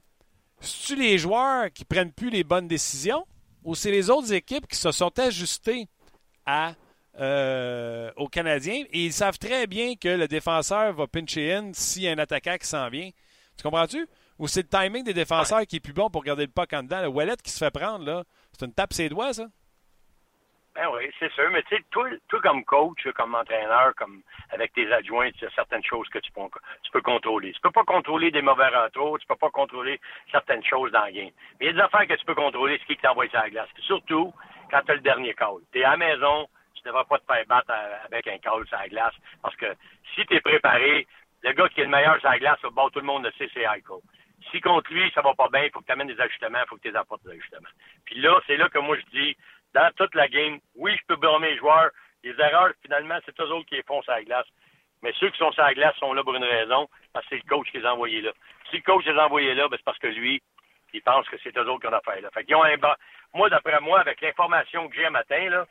[0.63, 3.28] C'est-tu les joueurs qui prennent plus les bonnes décisions
[3.65, 5.88] ou c'est les autres équipes qui se sont ajustées
[6.45, 6.73] à,
[7.19, 8.86] euh, aux Canadiens?
[8.91, 12.17] Et ils savent très bien que le défenseur va pincher in s'il y a un
[12.17, 13.10] attaquant qui s'en vient?
[13.58, 14.08] Tu comprends-tu?
[14.39, 16.84] Ou c'est le timing des défenseurs qui est plus bon pour garder le puck en
[16.84, 17.02] dedans?
[17.02, 18.23] Le Wallet qui se fait prendre, là,
[18.58, 19.47] c'est une tape ses doigts, ça?
[20.75, 21.49] Ben oui, c'est sûr.
[21.51, 22.09] Mais tu sais, toi,
[22.41, 26.31] comme coach, comme entraîneur, comme avec tes adjoints, il y a certaines choses que tu
[26.31, 26.41] peux,
[26.81, 27.53] tu peux contrôler.
[27.53, 29.99] Tu peux pas contrôler des mauvais retours, tu peux pas contrôler
[30.31, 31.31] certaines choses dans le game.
[31.59, 33.49] Mais il y a des affaires que tu peux contrôler, ce qui t'envoie sur la
[33.51, 33.69] glace.
[33.81, 34.33] surtout,
[34.71, 35.62] quand tu as le dernier call.
[35.71, 37.71] Tu es à la maison, tu ne devrais pas te faire battre
[38.05, 39.13] avec un call sur la glace.
[39.43, 39.75] Parce que
[40.15, 41.05] si tu es préparé,
[41.43, 43.49] le gars qui est le meilleur sur la glace, bon, tout le monde le sait,
[43.53, 44.01] c'est Eichel.
[44.51, 46.67] Si contre lui, ça va pas bien, il faut que tu amènes des ajustements, il
[46.67, 47.69] faut que tu apportes des ajustements.
[48.05, 49.38] Puis là, c'est là que moi je dis,
[49.73, 51.89] dans toute la game, oui, je peux blâmer les joueurs.
[52.23, 54.45] Les erreurs, finalement, c'est eux autres qui les font sur la glace.
[55.01, 57.43] Mais ceux qui sont sur la glace sont là pour une raison, parce que c'est
[57.43, 58.31] le coach qui les a envoyés là.
[58.69, 60.41] Si le coach les a envoyés là, ben, c'est parce que lui,
[60.93, 62.29] il pense que c'est eux autres qui ont affaire là.
[62.33, 62.77] Fait qu'ils ont un
[63.33, 65.65] Moi, d'après moi, avec l'information que j'ai matin, là,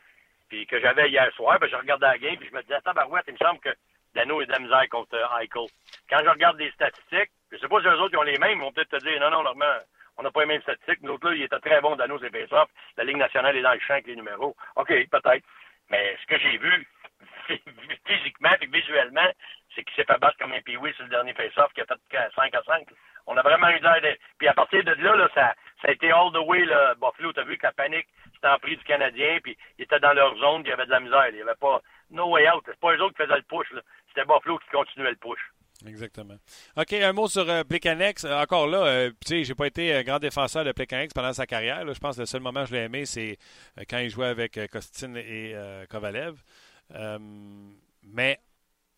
[0.49, 2.93] puis que j'avais hier soir, ben, je regardais la game, puis je me disais, attends,
[2.93, 3.73] barouette, il me semble que
[4.13, 5.67] Dano est de la misère contre euh, Eichel.
[6.09, 8.61] Quand je regarde les statistiques, je sais pas si eux autres ont les mêmes, ils
[8.61, 9.79] vont peut-être te dire, non, non, Normand,
[10.17, 10.99] on n'a pas les mêmes statistiques.
[11.03, 13.79] L'autre, là, il était très bon dans nos face La Ligue nationale est dans le
[13.79, 14.55] champ avec les numéros.
[14.75, 15.45] OK, peut-être.
[15.89, 16.87] Mais ce que j'ai vu,
[18.05, 19.29] physiquement et visuellement,
[19.75, 22.31] c'est qu'il s'est fait battre comme un piouis sur le dernier face-off qui a fait
[22.35, 22.87] 5 à 5.
[23.25, 24.17] On a vraiment eu l'air de...
[24.37, 26.65] Puis à partir de là, là ça, a été all the way.
[26.65, 26.95] Là.
[26.95, 30.11] Buffalo, t'as vu que la panique c'était en prix du Canadien, puis ils étaient dans
[30.13, 31.27] leur zone, puis il y avait de la misère.
[31.29, 32.63] Il n'y avait pas no way out.
[32.65, 33.67] C'est pas eux autres qui faisaient le push.
[34.09, 35.39] C'était Buffalo qui continuait le push.
[35.85, 36.35] Exactement.
[36.77, 40.03] OK, un mot sur euh, euh encore là, euh, tu sais, j'ai pas été un
[40.03, 41.85] grand défenseur de Plekanex pendant sa carrière.
[41.93, 43.37] Je pense que le seul moment où je l'ai aimé, c'est
[43.77, 45.55] euh, quand il jouait avec Kostin et
[45.89, 46.41] Kovalev.
[48.03, 48.39] mais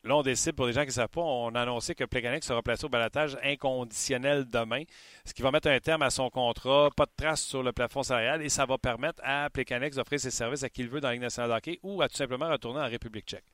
[0.03, 2.45] là, on décide, pour les gens qui ne savent pas, on a annoncé que Plekanex
[2.45, 4.83] sera placé au balatage inconditionnel demain,
[5.25, 8.03] ce qui va mettre un terme à son contrat, pas de trace sur le plafond
[8.03, 11.07] salarial, et ça va permettre à Plekanex d'offrir ses services à qui il veut dans
[11.07, 13.45] la Ligue nationale de hockey ou à tout simplement retourner en République tchèque.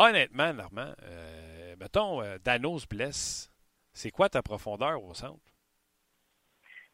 [0.00, 3.50] Honnêtement, Normand, euh, mettons, euh, Dano se blesse.
[3.92, 5.44] C'est quoi ta profondeur au centre?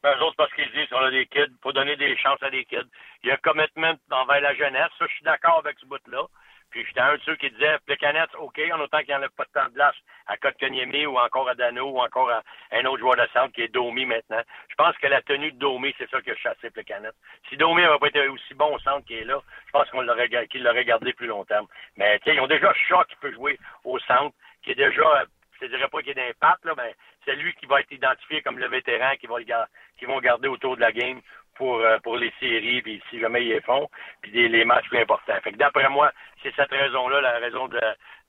[0.03, 2.43] Ben, eux autres, parce qu'ils disent on a des kids, il faut donner des chances
[2.43, 2.91] à des kids.
[3.23, 4.91] Il y a un commitment envers la jeunesse.
[4.99, 6.27] Ça, je suis d'accord avec ce bout-là.
[6.69, 9.51] Puis j'étais un de ceux qui disait Plecanet, OK, en autant qu'il a pas de
[9.51, 9.95] temps de place
[10.27, 13.61] à Kotkaniemi ou encore à Dano ou encore à un autre joueur de centre qui
[13.61, 14.41] est Domi maintenant.
[14.69, 17.11] Je pense que la tenue de Domi, c'est ça qui a chassé Plecanet.
[17.49, 20.01] Si Domi n'avait pas été aussi bon au centre qu'il est là, je pense qu'on
[20.01, 21.67] l'aurait qu'il l'aurait gardé plus longtemps.
[21.95, 25.25] Mais ils ont déjà Shaw qui peut jouer au centre, qui est déjà
[25.59, 28.41] je ne dirais pas qu'il est d'impact, là, mais c'est lui qui va être identifié
[28.41, 31.19] comme le vétéran qui va le vont garder autour de la game
[31.57, 33.89] pour, euh, pour les séries, puis si jamais ils les font,
[34.21, 35.39] puis les matchs plus importants.
[35.43, 36.11] Fait que d'après moi,
[36.43, 37.79] c'est cette raison-là, la raison de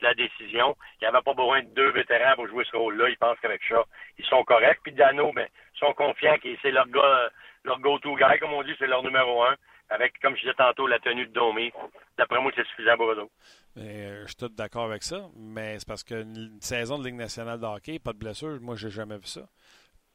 [0.00, 0.76] la, décision.
[1.00, 3.08] Il n'y avait pas besoin de deux vétérans pour jouer ce rôle-là.
[3.08, 3.84] Ils pensent qu'avec ça,
[4.18, 4.80] ils sont corrects.
[4.82, 7.30] Puis Dano, ben, ils sont confiants que c'est leur gars,
[7.64, 9.56] leur go-to guy, comme on dit, c'est leur numéro un.
[9.90, 11.72] Avec, comme je disais tantôt, la tenue de Domé.
[12.18, 13.32] D'après moi, c'est suffisant pour eux autres.
[13.78, 17.58] Euh, je suis tout d'accord avec ça, mais c'est parce qu'une saison de Ligue nationale
[17.58, 19.42] de hockey, pas de blessure, moi, j'ai jamais vu ça.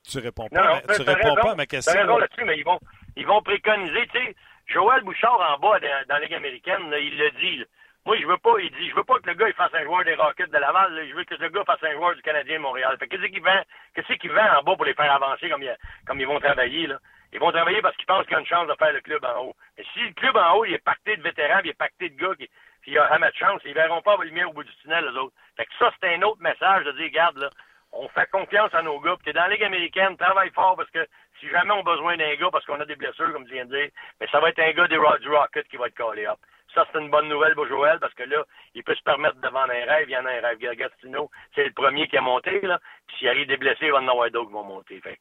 [0.08, 1.94] Tu réponds pas, tu réponds pas à ma question.
[1.94, 2.80] Tu raison là-dessus, mais ils vont,
[3.16, 4.36] ils vont préconiser, tu sais,
[4.68, 7.64] Joël Bouchard en bas dans, la Ligue américaine, il le dit.
[8.06, 9.84] Moi, je veux pas, il dit, je veux pas que le gars il fasse un
[9.84, 12.58] joueur des Rockets de Laval, je veux que le gars fasse un joueur du Canadien
[12.58, 12.98] de Montréal.
[13.00, 13.62] Fait qu'est-ce qu'il vend,
[13.96, 16.98] qu'est-ce vend en bas pour les faire avancer comme, ils vont travailler, là?
[17.32, 19.26] Ils vont travailler parce qu'ils pensent qu'il y a une chance de faire le club
[19.26, 19.56] en haut.
[19.78, 22.16] Mais si le club en haut, il est pacté de vétérans, il est pacté de
[22.16, 22.48] gars qui,
[22.82, 25.06] puis il a jamais de chance, ils verront pas la lumière au bout du tunnel,
[25.06, 25.34] les autres.
[25.58, 27.50] Fait que ça, c'est un autre message de dire, regarde, là,
[27.94, 29.16] on fait confiance à nos gars.
[29.16, 31.08] Puis t'es dans la Ligue américaine, travaille fort parce que
[31.40, 33.66] si jamais on a besoin d'un gars parce qu'on a des blessures, comme tu viens
[33.66, 36.26] de dire, mais ça va être un gars des du Rocket qui va être collé
[36.26, 36.38] up.
[36.74, 38.44] Ça, c'est une bonne nouvelle pour Joël parce que là,
[38.74, 40.10] il peut se permettre de un rêve.
[40.10, 40.58] Il y en a un rêve.
[40.58, 42.80] Gastino, c'est le premier qui a monté, là.
[43.08, 45.00] Puis s'il arrive des blessés, il va en avoir d'autres qui vont monter.
[45.02, 45.20] Fait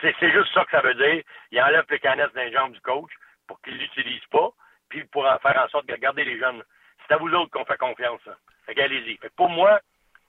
[0.00, 1.22] c'est juste ça que ça veut dire.
[1.50, 3.10] Il enlève les canettes d'un jambes du coach
[3.46, 4.50] pour qu'il l'utilise pas,
[4.88, 6.62] puis pour en faire en sorte de garder les jeunes.
[7.06, 8.20] C'est à vous autres qu'on fait confiance.
[8.24, 8.36] Ça.
[8.66, 9.18] Fait qu'allez-y.
[9.36, 9.80] Pour moi,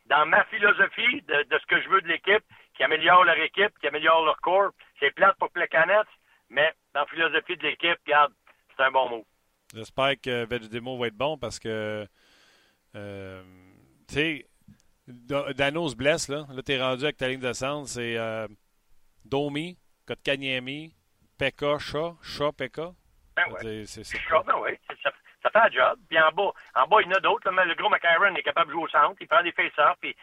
[0.07, 2.43] dans ma philosophie de, ce que je veux de l'équipe,
[2.75, 4.71] qui améliore leur équipe, qui améliore leur corps.
[5.01, 6.05] C'est plate pour Plecanet,
[6.49, 8.33] mais dans la philosophie de l'équipe, regarde,
[8.75, 9.25] c'est un bon mot.
[9.73, 12.05] J'espère que démo va être bon parce que,
[12.95, 13.43] euh,
[14.07, 14.47] tu sais,
[15.07, 16.45] Dano se blesse, là.
[16.49, 17.87] Là, t'es rendu avec ta ligne de centre.
[17.87, 18.47] C'est euh,
[19.25, 20.93] Domi, Kotkaniemi,
[21.37, 22.91] Pekka, Chat, Chat, Pekka.
[23.35, 23.85] Ben ouais.
[23.85, 24.79] C'est, c'est, Chat, ben ouais.
[25.01, 25.11] Ça,
[25.43, 25.99] ça fait un job.
[26.09, 27.49] Puis en bas, en bas, il y en a d'autres.
[27.49, 29.15] Le gros McCarron est capable de jouer au centre.
[29.19, 29.97] Il prend des face-offs.
[30.01, 30.15] Puis,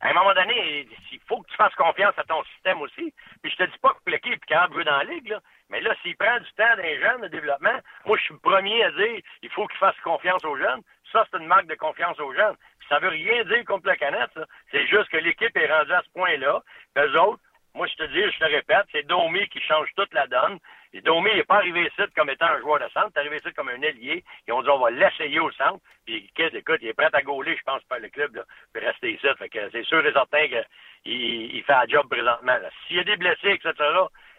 [0.00, 3.12] à un moment donné, il faut que tu fasses confiance à ton système aussi.
[3.42, 5.40] Puis je te dis pas que l'équipe est capable de jouer dans la ligue, là.
[5.70, 8.84] Mais là, s'il prend du temps d'un jeune de développement, moi, je suis le premier
[8.84, 10.82] à dire il faut qu'il fasse confiance aux jeunes.
[11.10, 12.56] Ça, c'est une marque de confiance aux jeunes.
[12.78, 14.38] Puis ça veut rien dire contre le canette.
[14.70, 16.62] C'est juste que l'équipe est rendue à ce point-là.
[16.98, 17.40] Eux autres,
[17.74, 20.58] moi, je te dis, je te répète, c'est Domi qui change toute la donne.
[20.94, 23.36] Et Domi n'est pas arrivé ici comme étant un joueur de centre, il est arrivé
[23.38, 24.22] ici comme un ailier.
[24.46, 25.80] Ils ont dit, on va l'essayer au centre.
[26.06, 29.12] Puis, écoute, il est prêt à gauler, je pense, par le club, là, puis rester
[29.12, 29.26] ici.
[29.36, 30.64] Fait que c'est sûr et certain qu'il
[31.04, 32.56] il fait un job présentement.
[32.86, 33.74] S'il y a des blessés, etc.,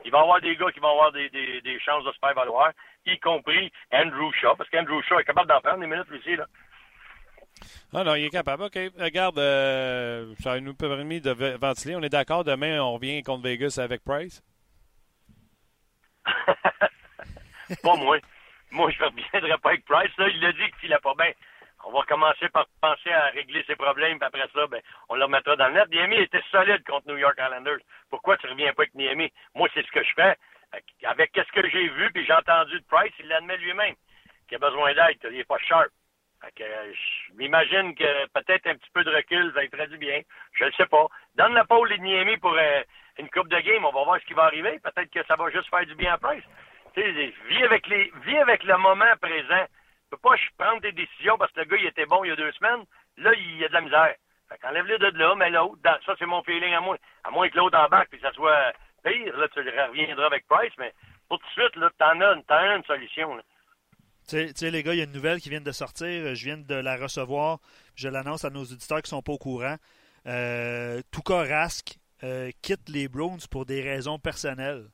[0.06, 1.30] il va y avoir des gars qui vont avoir des,
[1.84, 2.72] chances de se faire valoir,
[3.06, 6.46] y compris Andrew Shaw, parce qu'Andrew Shaw est capable d'en prendre des minutes ici, là.
[7.94, 8.64] Ah non, il est capable.
[8.64, 8.78] OK.
[8.98, 11.96] Regarde, euh, ça nous permis de ventiler.
[11.96, 12.44] On est d'accord.
[12.44, 14.42] Demain, on revient contre Vegas avec Price.
[17.84, 18.18] pas moi.
[18.72, 20.18] Moi, je ne reviendrai pas avec Price.
[20.18, 21.32] Là, il a dit qu'il filait pas bien.
[21.86, 25.24] On va commencer par penser à régler ses problèmes, puis après ça, ben, on le
[25.24, 25.90] remettra dans le net.
[25.92, 27.80] Niemi était solide contre New York Islanders.
[28.10, 29.32] Pourquoi tu reviens pas avec Niemi?
[29.54, 30.36] Moi, c'est ce que je fais.
[31.04, 33.96] Avec qu'est-ce que j'ai vu, puis j'ai entendu de Price, il l'admet lui-même,
[34.48, 35.90] qu'il a besoin d'aide, qu'il n'est pas sharp.
[36.62, 40.22] Euh, je m'imagine que peut-être un petit peu de recul, ça lui ferait du bien.
[40.54, 41.08] Je ne sais pas.
[41.36, 42.84] Donne la pôle et Niemi pour euh,
[43.36, 44.80] coupe de game, on va voir ce qui va arriver.
[44.80, 46.44] Peut-être que ça va juste faire du bien à Price.
[46.96, 49.66] Vis avec les, vis avec le moment présent.
[49.66, 52.32] Tu peux pas prendre des décisions parce que le gars, il était bon il y
[52.32, 52.86] a deux semaines.
[53.18, 54.16] Là, il y a de la misère.
[54.48, 56.98] Fait qu'enlève-le de là, mais l'autre, ça, c'est mon feeling à moi.
[57.24, 58.72] À moins que l'autre embarque puis que ça soit
[59.04, 60.94] pire, là, tu reviendras avec Price, mais
[61.28, 63.44] pour tout de suite, là, t'en as, as une solution, là.
[64.28, 66.34] Tu sais- les gars, il y a une nouvelle qui vient de sortir.
[66.34, 67.60] Je viens de la recevoir.
[67.96, 69.76] Je l'annonce à nos auditeurs qui sont pas au courant.
[70.26, 74.88] Euh, Tuukka Rask euh, quitte les Browns pour des raisons personnelles.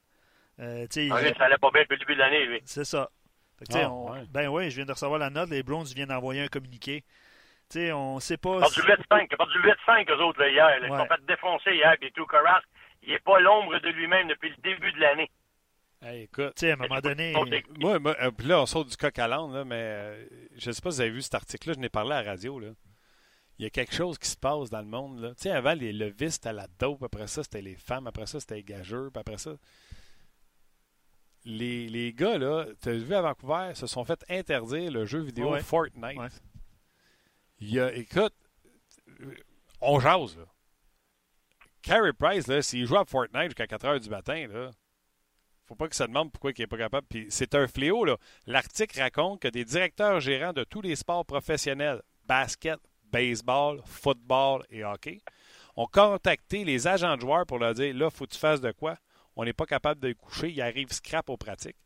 [0.59, 2.61] Euh, il- fait, ça allait pas bien depuis le début de l'année, lui.
[2.65, 3.09] C'est ça.
[3.57, 4.19] Fait que, Ah, on- ouais.
[4.29, 5.49] Ben oui, je viens de recevoir la note.
[5.49, 7.03] Les Browns viennent d'envoyer un communiqué.
[7.69, 8.59] Sais, on sait pas.
[8.59, 10.67] Pas du 8-5, pas du 8-5 eux autres, là, hier.
[10.67, 10.77] là.
[10.87, 10.97] Ils Ouais.
[10.99, 12.67] sont fait défoncer hier, puis tout Rask,
[13.01, 15.31] il est pas l'ombre de lui-même depuis le début de l'année.
[16.03, 16.53] Hey, écoute.
[16.55, 17.33] Tu sais, à un moment donné.
[17.79, 20.25] Moi, moi, euh, puis là, on sort du coq à l'âne, mais euh,
[20.57, 22.31] je ne sais pas si vous avez vu cet article-là, je n'ai parlé à la
[22.31, 22.59] radio.
[22.59, 22.69] Là.
[23.61, 25.19] Il y a quelque chose qui se passe dans le monde.
[25.19, 25.35] Là.
[25.35, 27.03] Tu sais, avant, les levis, c'était la dope.
[27.03, 28.07] Après ça, c'était les femmes.
[28.07, 29.11] Après ça, c'était les gageurs.
[29.11, 29.51] Puis après ça,
[31.45, 35.19] les, les gars, là, tu as vu à Vancouver, se sont fait interdire le jeu
[35.19, 35.61] vidéo Ouais.
[35.61, 36.17] Fortnite.
[36.17, 36.29] Ouais.
[37.59, 38.33] Il y a, écoute,
[39.79, 40.45] on jase, là.
[41.83, 44.71] Carey Price, là, s'il joue à Fortnite jusqu'à 4 heures du matin, là,
[45.67, 47.05] faut pas qu'il se demande pourquoi il n'est pas capable.
[47.07, 48.17] Puis c'est un fléau, là.
[48.47, 52.79] L'article raconte que des directeurs gérants de tous les sports professionnels, basket,
[53.11, 55.21] baseball, football et hockey,
[55.75, 58.71] ont contacté les agents de joueurs pour leur dire là, faut que tu fasses de
[58.71, 58.95] quoi?
[59.35, 60.49] On n'est pas capable de coucher.
[60.49, 61.77] Il arrive scrap aux pratiques.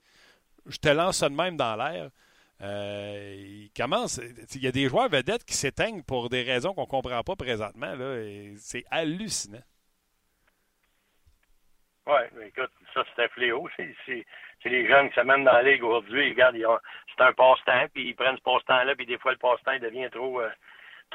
[0.65, 2.09] Je te lance ça de même dans l'air.
[2.61, 3.69] Euh, il.
[4.55, 7.35] Il y a des joueurs vedettes qui s'éteignent pour des raisons qu'on ne comprend pas
[7.35, 7.93] présentement.
[8.57, 9.61] C'est hallucinant.
[12.07, 13.67] Oui, écoute, ça, c'est un fléau.
[13.77, 14.25] C'est,
[14.65, 16.29] les jeunes qui s'amènent dans la ligue aujourd'hui.
[16.29, 16.55] Regarde,
[17.15, 20.41] c'est un passe-temps, puis ils prennent ce passe-temps-là, puis des fois, le passe-temps devient trop,
[20.41, 20.49] euh,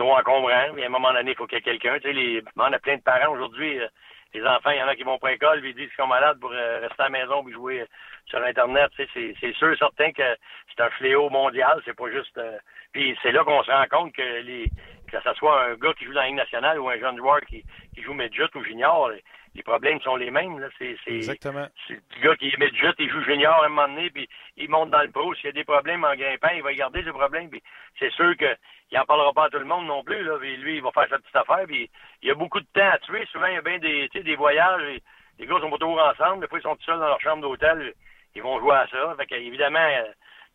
[0.01, 0.73] trop encombrant.
[0.73, 1.99] Puis à un moment donné, il faut qu'il y ait quelqu'un.
[2.01, 3.79] Tu sais, on a plein de parents aujourd'hui.
[3.79, 3.87] euh,
[4.33, 6.07] les enfants, il y en a qui vont pas à l'école, ils disent qu'ils sont
[6.07, 7.87] malades pour euh, rester à la maison puis jouer euh,
[8.27, 8.89] sur Internet.
[8.95, 10.23] Tu sais, c'est, c'est sûr et certain que
[10.69, 11.83] c'est un fléau mondial.
[11.85, 12.39] C'est pas juste.
[12.39, 12.57] euh,
[12.93, 14.71] puis c'est là qu'on se rend compte que les
[15.11, 17.41] que ce soit un gars qui joue dans la Ligue nationale ou un jeune joueur
[17.41, 19.11] qui, qui joue midget ou junior,
[19.55, 20.59] les, problèmes sont les mêmes.
[20.59, 20.69] Là.
[20.79, 21.67] C'est, c'est, Exactement.
[21.87, 24.69] c'est le gars qui est midget, il joue junior à un moment donné, puis il
[24.71, 25.35] monte dans le pro.
[25.35, 27.51] S'il y a des problèmes en grimpant, il va garder ses problèmes.
[27.51, 27.63] Puis
[27.99, 28.57] c'est sûr que
[28.93, 30.23] il en parlera pas à tout le monde non plus.
[30.23, 31.65] Là, puis lui, il va faire sa petite affaire.
[31.67, 31.89] Puis
[32.23, 33.25] il y a beaucoup de temps à tuer.
[33.27, 34.83] Souvent, il y a bien des, tu sais, des voyages.
[34.83, 35.03] et
[35.39, 36.43] les gars sont pas toujours ensemble.
[36.43, 37.95] Des fois, ils sont tout seuls dans leur chambre d'hôtel.
[38.35, 39.15] Ils vont jouer à ça.
[39.17, 40.05] Fait évidemment, euh,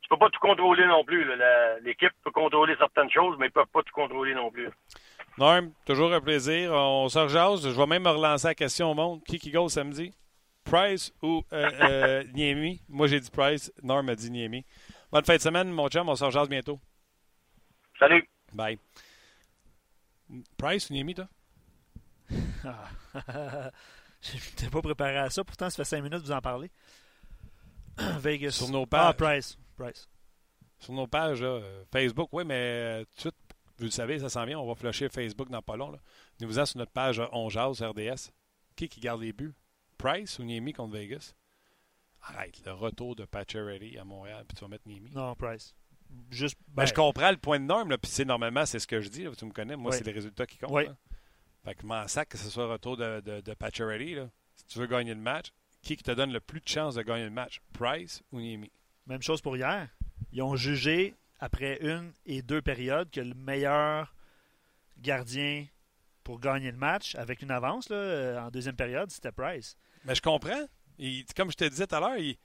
[0.01, 1.23] tu peux pas tout contrôler non plus.
[1.23, 1.35] là.
[1.35, 4.69] La- L'équipe peut contrôler certaines choses, mais ils peuvent pas tout contrôler non plus.
[5.37, 6.71] Norm, toujours un plaisir.
[6.71, 7.63] On se rejase.
[7.63, 9.23] Je vais même me relancer la question au monde.
[9.25, 10.13] Qui qui go samedi?
[10.63, 12.81] Price ou euh, euh, Niemi?
[12.87, 13.71] Moi, j'ai dit Price.
[13.83, 14.65] Norm a dit Niemi.
[15.11, 16.07] Bonne fin de semaine, mon chum.
[16.09, 16.79] On se rejase bientôt.
[17.99, 18.27] Salut!
[18.53, 18.79] Bye.
[20.57, 21.27] Price ou Niemi, toi?
[24.21, 25.43] Je n'étais pas préparé à ça.
[25.43, 26.71] Pourtant, ça fait 5 minutes que vous en parlez.
[28.19, 28.51] Vegas.
[28.51, 29.17] Sur nos Ah, pages.
[29.17, 29.57] Price.
[29.77, 30.09] Price.
[30.79, 33.35] Sur nos pages là, euh, Facebook, oui, mais euh, tout de suite,
[33.77, 34.59] vous le savez, ça s'en vient.
[34.59, 35.91] On va flusher Facebook dans pas long.
[36.39, 38.31] Nous vous sur notre page euh, On Jase RDS.
[38.75, 39.53] Qui qui garde les buts?
[39.97, 41.33] Price ou Niemi contre Vegas?
[42.21, 45.11] Arrête, le retour de Pacioretty à Montréal, puis tu vas mettre Niemi.
[45.11, 45.75] Non, Price.
[46.31, 46.57] Juste.
[46.67, 48.99] Ben, ben, je comprends le point de norme, là, puis c'est normalement, c'est ce que
[49.01, 49.23] je dis.
[49.23, 49.97] là, tu me connais, moi, Oui.
[49.97, 50.71] c'est les résultats qui comptent.
[50.71, 50.85] Oui.
[51.63, 54.29] Fait que m'en sac que ce soit retour de, de, de Pacioretty, là.
[54.55, 57.25] Si tu veux gagner le match, qui te donne le plus de chances de gagner
[57.25, 58.71] le match, Price ou Niemi?
[59.05, 59.87] Même chose pour hier.
[60.31, 64.13] Ils ont jugé, après une et deux périodes, que le meilleur
[64.97, 65.65] gardien
[66.23, 69.77] pour gagner le match, avec une avance là, euh, en deuxième période, c'était Price.
[70.05, 70.65] Mais je comprends.
[70.97, 72.37] Il, comme je te disais tout à l'heure, il,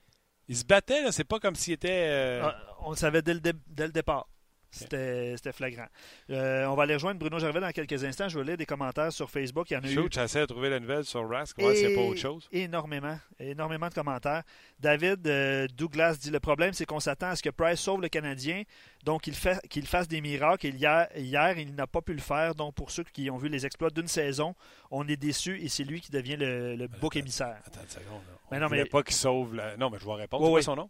[0.47, 1.11] il, se battait.
[1.11, 2.07] C'est pas comme s'il était.
[2.09, 2.43] Euh...
[2.43, 4.27] Ah, on le savait dès le, dès le départ.
[4.71, 5.87] C'était flagrant.
[6.29, 8.29] Euh, on va aller rejoindre Bruno Gervais dans quelques instants.
[8.29, 9.69] Je vais lire des commentaires sur Facebook.
[9.69, 10.19] Il y en a Shoot, eu.
[10.19, 11.57] j'essaie de trouver la nouvelle sur Rask.
[11.57, 12.47] Ouais, c'est pas autre chose.
[12.51, 13.17] Énormément.
[13.39, 14.43] Énormément de commentaires.
[14.79, 18.07] David euh, Douglas dit le problème, c'est qu'on s'attend à ce que Price sauve le
[18.07, 18.63] Canadien,
[19.03, 20.67] donc qu'il fait, qu'il fasse des miracles.
[20.67, 22.55] Et hier, hier il n'a pas pu le faire.
[22.55, 24.55] Donc, pour ceux qui ont vu les exploits d'une saison,
[24.89, 27.57] on est déçus et c'est lui qui devient le, le bouc émissaire.
[27.65, 28.21] Attends une seconde.
[28.27, 28.37] Là.
[28.45, 28.85] On mais non, mais...
[28.85, 29.53] pas qu'il sauve.
[29.53, 29.75] La...
[29.75, 30.43] Non, mais je vais répondre.
[30.43, 30.63] Oui, c'est oui.
[30.63, 30.89] son nom?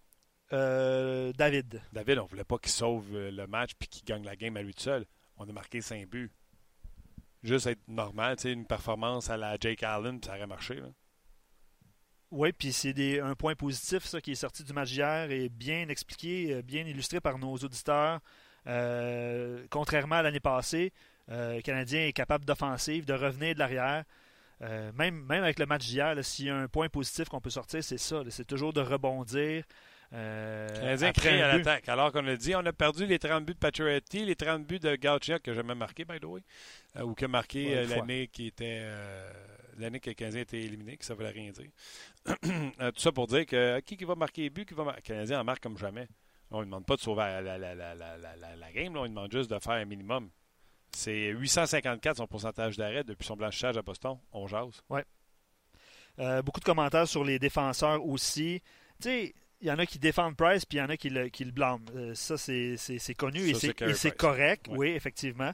[0.54, 1.82] Euh, David.
[1.94, 4.74] David, on voulait pas qu'il sauve le match puis qu'il gagne la game à lui
[4.74, 5.06] tout seul.
[5.38, 6.32] On a marqué 5 buts.
[7.44, 10.76] Juste être normal, tu sais, une performance à la Jake Allen, ça aurait marché.
[10.76, 10.90] Là.
[12.30, 15.90] Oui, puis c'est un point positif, ça, qui est sorti du match hier et bien
[15.90, 18.22] expliqué, bien illustré par nos auditeurs.
[18.68, 20.94] Euh, contrairement à l'année passée,
[21.30, 24.04] euh, le Canadien est capable d'offensive, de revenir de l'arrière.
[24.62, 27.50] Euh, même, même avec le match d'hier, s'il y a un point positif qu'on peut
[27.50, 28.22] sortir, c'est ça.
[28.30, 29.64] C'est toujours de rebondir.
[30.14, 31.88] Euh, Canadien crée à l'attaque.
[31.88, 34.80] Alors qu'on a dit, on a perdu les 30 buts de Pacioretty, les 30 buts
[34.80, 36.42] de Gauchia, que j'ai jamais marqué, by the way,
[36.98, 39.32] euh, ou que marqué Ouais, euh, l'année qui était euh,
[39.78, 41.70] l'année que le Canadien était éliminé, que ça voulait rien dire.
[42.82, 44.96] Euh, tout ça pour dire que qui, qui va marquer les buts, qui va mar-
[44.96, 46.08] le Canadien en marque comme jamais.
[46.52, 49.74] On ne demande pas de sauver la, game, là, on lui demande juste de faire
[49.74, 50.30] un minimum.
[50.92, 54.18] C'est 854 son pourcentage d'arrêt depuis son blanchissage à Boston.
[54.34, 54.82] On jase.
[56.20, 58.62] Euh, beaucoup de commentaires sur les défenseurs aussi.
[59.02, 61.10] Tu sais, il y en a qui défendent Price, puis il y en a qui
[61.10, 61.80] le, qui le blâment.
[61.96, 62.78] Euh, ça, c'est
[63.16, 64.68] connu Ça, et c'est correct.
[64.68, 64.78] Ouais.
[64.78, 65.52] Oui, effectivement.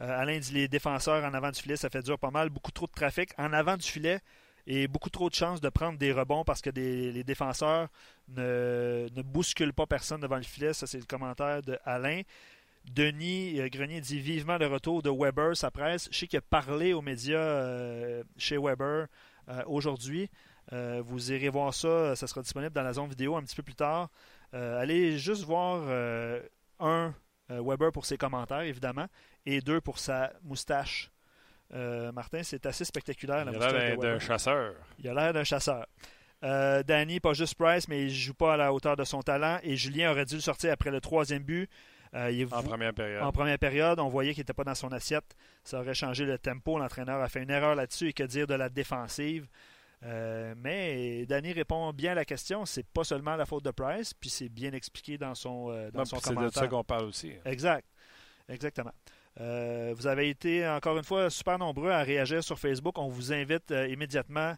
[0.00, 2.48] Euh, Alain dit les défenseurs en avant du filet, ça fait dur pas mal.
[2.48, 4.20] Beaucoup trop de trafic en avant du filet
[4.66, 7.88] et beaucoup trop de chances de prendre des rebonds parce que des- les défenseurs
[8.28, 10.72] ne, ne bousculent pas personne devant le filet.
[10.72, 12.22] Ça, c'est le commentaire de Alain.
[12.86, 16.08] Denis euh, Grenier dit vivement le retour de Weber, sa presse.
[16.10, 19.06] Je sais qu'il a parlé aux médias euh, chez Weber
[19.66, 20.30] aujourd'hui.
[20.72, 23.62] Euh, vous irez voir ça, ça sera disponible dans la zone vidéo un petit peu
[23.62, 24.08] plus tard.
[24.54, 26.40] Euh, allez juste voir euh,
[26.78, 27.14] un
[27.50, 29.06] euh, Weber pour ses commentaires, évidemment,
[29.46, 31.10] et deux pour sa moustache.
[31.72, 34.74] Euh, Martin, c'est assez spectaculaire la Il a l'air d'un- chasseur.
[34.98, 35.86] Il a l'air d'un chasseur.
[36.42, 39.58] Euh, Danny, pas juste Price, mais il joue pas à la hauteur de son talent.
[39.62, 41.68] Et Julien aurait dû le sortir après le troisième but.
[42.14, 43.22] Euh, il En première période.
[43.22, 45.36] en première période, on voyait qu'il n'était pas dans son assiette.
[45.62, 46.76] Ça aurait changé le tempo.
[46.78, 48.08] L'entraîneur a fait une erreur là-dessus.
[48.08, 49.46] Et que dire de la défensive?
[50.02, 52.64] Euh, mais Danny répond bien à la question.
[52.64, 56.04] C'est pas seulement la faute de Price, puis c'est bien expliqué dans son, euh, dans
[56.04, 56.62] son puis c'est de commentaire.
[56.62, 57.32] ça qu'on parle aussi.
[57.44, 57.86] Exact.
[58.48, 58.92] Exactement.
[59.40, 62.98] Euh, vous avez été encore une fois super nombreux à réagir sur Facebook.
[62.98, 64.54] On vous invite euh, immédiatement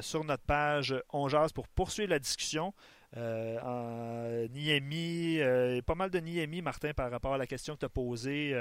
[0.00, 2.72] sur notre page On Jase pour poursuivre la discussion.
[3.14, 5.40] En Niemi,
[5.84, 8.56] pas mal de Niemi, Martin, par rapport à la question que tu as posée,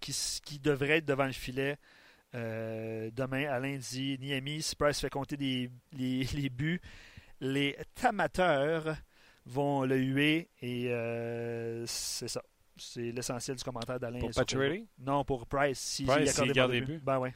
[0.00, 1.78] qui devrait être devant le filet
[2.34, 3.46] euh, demain.
[3.48, 6.80] Alain dit Niemi, si Price fait compter des, les, les buts,
[7.40, 8.96] les amateurs
[9.46, 12.42] vont le huer et euh, c'est ça.
[12.80, 14.20] C'est l'essentiel du commentaire d'Alain.
[14.20, 14.86] Pour Pacioretty?
[15.00, 15.80] Non, pour Price.
[15.80, 16.94] Si Price, il garde des but.
[16.94, 17.00] buts?
[17.02, 17.34] Ben ouais.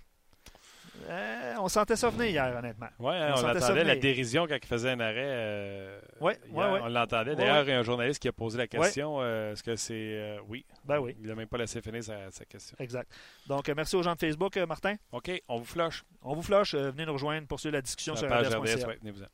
[1.09, 2.87] Euh, on sentait ça venir hier, honnêtement.
[2.99, 5.15] Oui, On on, la dérision quand il faisait un arrêt.
[5.19, 6.55] euh, Ouais, hier.
[6.57, 6.81] ouais, ouais.
[6.83, 7.35] On l'entendait.
[7.35, 9.95] D'ailleurs, il y a un journaliste qui a posé la question euh, est-ce que c'est.
[9.95, 10.65] euh, oui.
[10.85, 12.77] Ben oui, Il n'a même pas laissé finir sa, sa question.
[12.79, 13.11] exact.
[13.47, 14.95] Donc, merci aux gens de Facebook, Martin.
[15.13, 16.05] OK, on vous flush.
[16.23, 16.75] On vous flush.
[16.75, 18.59] euh, venez nous rejoindre pour suivre la discussion La sur page RDS.ca.
[18.61, 19.27] RDS, ouais, tenez-vous-en.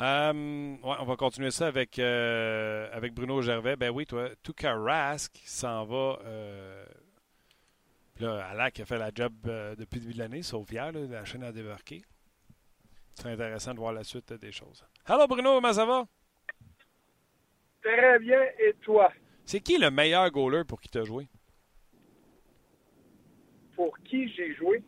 [0.00, 0.32] Euh,
[0.82, 3.74] ouais, on va continuer ça avec, euh, avec Bruno Gervais.
[3.76, 6.18] Ben oui, toi, Tuka Rask s'en va.
[6.24, 6.84] Euh,
[8.20, 11.00] là, Alak a fait la job euh, depuis le début de l'année, sauf hier, là,
[11.08, 12.02] la chaîne a débarqué.
[13.14, 14.84] C'est intéressant de voir la suite des choses.
[15.08, 16.06] Hello Bruno, comment ça va?
[17.82, 19.10] Très bien, et toi?
[19.44, 21.26] C'est qui le meilleur goaler pour qui tu as joué?
[23.74, 24.82] Pour qui j'ai joué?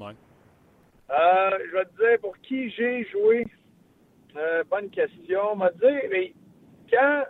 [0.00, 0.14] Ouais.
[1.10, 3.46] Euh, je vais te dire pour qui j'ai joué.
[4.36, 5.52] Euh, bonne question.
[5.52, 6.34] On va dire, mais
[6.90, 7.24] quand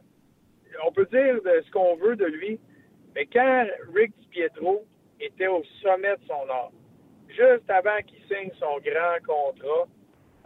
[0.85, 2.59] on peut dire de ce qu'on veut de lui,
[3.15, 4.85] mais quand Rick Pietro
[5.21, 6.73] était au sommet de son art,
[7.29, 9.87] juste avant qu'il signe son grand contrat,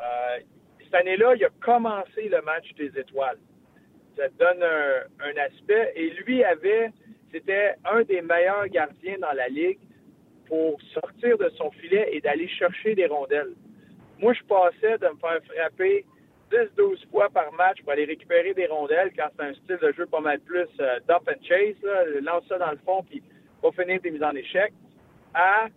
[0.00, 0.38] euh,
[0.82, 3.38] cette année-là, il a commencé le match des étoiles.
[4.16, 5.92] Ça donne un, un aspect.
[5.94, 6.90] Et lui avait,
[7.32, 9.78] c'était un des meilleurs gardiens dans la ligue
[10.46, 13.54] pour sortir de son filet et d'aller chercher des rondelles.
[14.18, 16.04] Moi, je passais de me faire frapper
[16.50, 20.06] 10-12 fois par match pour aller récupérer des rondelles quand c'est un style de jeu
[20.06, 21.76] pas mal plus euh, dump and chase.
[21.82, 23.22] Là, lance ça dans le fond puis
[23.60, 24.72] pas finir tes mises en échec,
[25.34, 25.68] à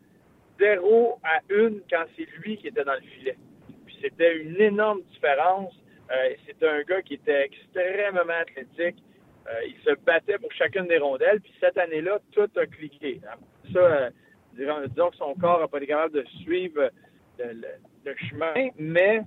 [0.59, 3.37] 0 à 1 quand c'est lui qui était dans le filet.
[3.85, 5.73] Puis c'était une énorme différence.
[6.11, 9.01] Euh, c'était un gars qui était extrêmement athlétique.
[9.47, 11.41] Euh, il se battait pour chacune des rondelles.
[11.41, 13.19] Puis cette année-là, tout a cliqué.
[13.73, 14.09] Ça, euh,
[14.53, 16.89] disons, que son corps n'a pas été capable de suivre
[17.39, 19.21] le, chemin, mais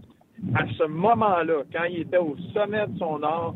[0.55, 3.55] à ce moment-là, quand il était au sommet de son art,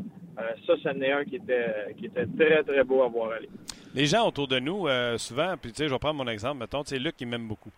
[0.65, 3.49] ça, c'en est un qui était, qui était très, très beau à voir aller.
[3.93, 4.87] Les gens autour de nous,
[5.17, 7.47] souvent, puis tu sais, je vais prendre mon exemple, mettons, tu sais, Luc, il m'aime
[7.47, 7.71] beaucoup.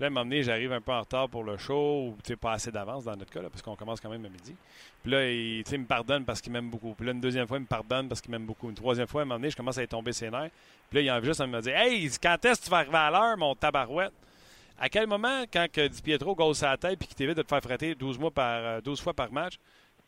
[0.00, 2.72] Puis là, à donné, j'arrive un peu en retard pour le show, ou pas assez
[2.72, 4.54] d'avance dans notre cas, parce qu'on commence quand même à midi.
[5.02, 6.94] Puis là, il, me pardonne parce qu'il m'aime beaucoup.
[6.94, 8.70] Puis là, une deuxième fois, il me pardonne parce qu'il m'aime beaucoup.
[8.70, 10.50] Une troisième fois, à un moment donné, je commence à être tombé ses nerfs.
[10.88, 12.96] Puis là, il a juste à me dire Hey, quand est-ce que tu vas arriver
[12.96, 14.12] à mon tabarouette
[14.78, 17.48] À quel moment, quand que Di Pietro gosse sa tête puis qu'il t'évite de te
[17.48, 19.58] faire fréter 12, mois par, 12 euh, fois par match,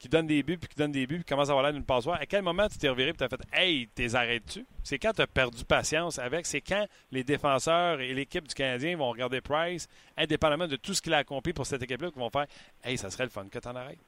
[0.03, 1.85] qui donne des buts, puis qui donne des buts, puis commence à avoir l'air d'une
[1.85, 4.67] passoire, à quel moment tu t'es reviré et tu as fait Hey, t'es arrêtes-tu?
[4.83, 8.97] C'est quand tu as perdu patience avec, c'est quand les défenseurs et l'équipe du Canadien
[8.97, 9.87] vont regarder Price,
[10.17, 12.47] indépendamment de tout ce qu'il a accompli pour cette équipe-là, qui vont faire
[12.83, 14.01] Hey, ça serait le fun que tu en arrêtes.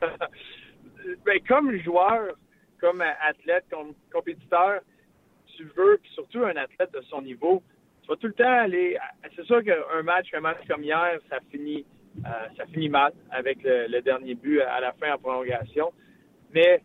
[0.00, 2.36] ben, comme joueur,
[2.80, 4.80] comme athlète, comme compétiteur,
[5.56, 7.64] tu veux, puis surtout un athlète de son niveau,
[8.02, 8.96] tu vas tout le temps aller.
[9.34, 11.84] C'est sûr qu'un match, un match comme hier, ça finit
[12.24, 15.92] ça finit mal avec le, dernier but à la fin en prolongation.
[16.52, 16.82] Mais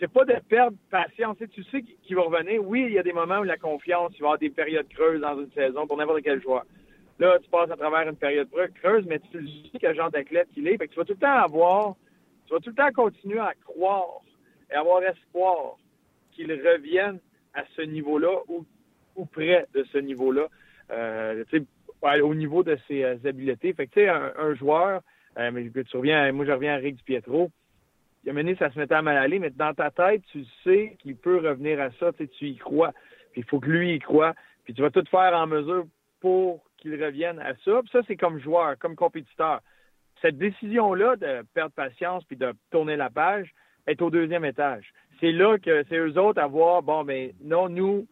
[0.00, 1.36] c'est pas de perdre patience.
[1.52, 2.66] Tu sais qu'il va revenir?
[2.66, 4.88] Oui, il y a des moments où la confiance, il va y avoir des périodes
[4.88, 6.64] creuses dans une saison pour n'importe quel joueur.
[7.18, 10.66] Là, tu passes à travers une période creuse, mais tu sais quel genre d'athlète qu'il
[10.66, 10.78] est.
[10.88, 11.94] Tu vas tout le temps avoir,
[12.46, 14.22] tu vas tout le temps continuer à croire
[14.70, 15.76] et avoir espoir
[16.32, 17.20] qu'il revienne
[17.54, 18.64] à ce niveau-là ou,
[19.14, 20.48] ou près de ce niveau-là.
[20.90, 21.44] Euh,
[22.02, 23.72] au niveau de ses euh, habiletés.
[23.72, 25.00] Fait que, tu sais, un, joueur,
[25.38, 27.50] euh, mais tu reviens, moi, je reviens à Rick Pietro.
[28.24, 30.96] Il a mené, ça se mettait à mal aller, mais dans ta tête, tu sais
[31.00, 32.92] qu'il peut revenir à ça, tu y crois.
[33.32, 34.34] Puis il faut que lui y croit.
[34.64, 35.86] Puis tu vas tout faire en mesure
[36.20, 37.80] pour qu'il revienne à ça.
[37.80, 39.60] Puis ça, c'est comme joueur, comme compétiteur.
[40.20, 43.52] Cette décision-là de perdre patience puis de tourner la page
[43.88, 44.92] est au deuxième étage.
[45.18, 48.06] C'est là que c'est eux autres à voir, bon, mais ben, non, nous,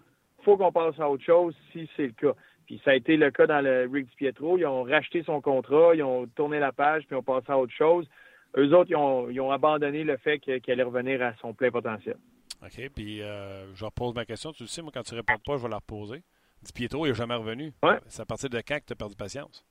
[0.44, 2.34] faut qu'on passe à autre chose si c'est le cas.
[2.70, 4.56] Puis ça a été le cas dans le Rick Pietro.
[4.56, 7.58] Ils ont racheté son contrat, ils ont tourné la page, puis ils ont passé à
[7.58, 8.08] autre chose.
[8.56, 12.14] Eux autres, ils ont, abandonné le fait qu'il allait revenir à son plein potentiel.
[12.62, 14.52] OK, puis euh, je repose ma question.
[14.52, 16.22] Tu le sais, moi, quand tu ne réponds pas, je vais la reposer.
[16.62, 17.72] Di Pietro, il n'est jamais revenu.
[17.82, 17.98] Ouais.
[18.06, 19.66] C'est à partir de quand que tu as perdu patience?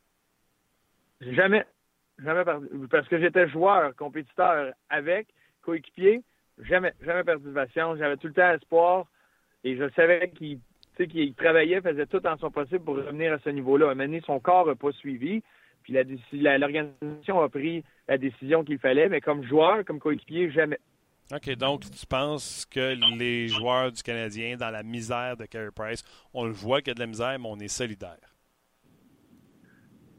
[1.21, 1.65] Jamais.
[2.21, 2.67] Jamais perdu.
[2.91, 5.29] Parce que j'étais joueur, compétiteur avec,
[5.61, 6.21] coéquipier.
[6.57, 7.97] Jamais, jamais perdu patience.
[7.97, 9.05] J'avais tout le temps espoir.
[9.63, 10.59] Et je savais qu'il
[11.07, 13.87] qu'il travaillait, faisait tout en son possible pour revenir à ce niveau-là.
[13.87, 15.41] À un moment donné, son corps n'a pas suivi.
[15.83, 15.93] Puis
[16.33, 20.79] l'organisation a pris la décision qu'il fallait, mais comme joueur, comme coéquipier, jamais.
[21.31, 26.03] OK, donc tu penses que les joueurs du Canadien, dans la misère de Carey Price,
[26.33, 28.17] on le voit qu'il y a de la misère, mais on est solidaire?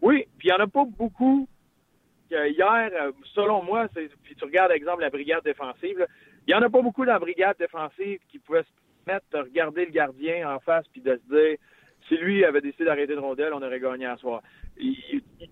[0.00, 1.48] Oui, puis il n'y en a pas beaucoup.
[2.30, 3.88] Hier, euh, selon moi,
[4.22, 6.06] puis tu regardes, exemple, la brigade défensive,
[6.46, 9.86] il n'y en a pas beaucoup dans la brigade défensive qui pouvaient se de regarder
[9.86, 11.56] le gardien en face puis de se dire
[12.08, 14.42] si lui avait décidé d'arrêter de rondelle, on aurait gagné à soir.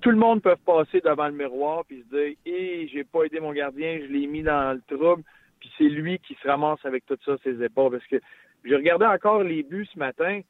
[0.01, 3.41] tout le monde peut passer devant le miroir puis se dire Hé, j'ai pas aidé
[3.41, 5.23] mon gardien, je l'ai mis dans le trouble,
[5.61, 7.93] puis c'est lui qui se ramasse avec tout ça ses épaules.
[7.93, 8.17] Parce que
[8.65, 10.41] j'ai regardé encore les buts ce matin.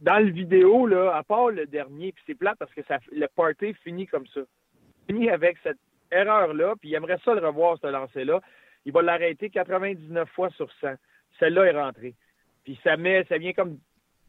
[0.00, 2.80] Dans le vidéo, là, à part le dernier, puis c'est plat parce que
[3.12, 4.40] le party finit comme ça.
[5.06, 5.78] Finit avec cette
[6.10, 8.40] erreur-là, puis il aimerait ça le revoir, ce lancer-là.
[8.84, 10.94] Il va l'arrêter 99 fois sur 100
[11.38, 12.14] celle-là est rentrée.
[12.64, 13.78] Puis ça met, ça vient comme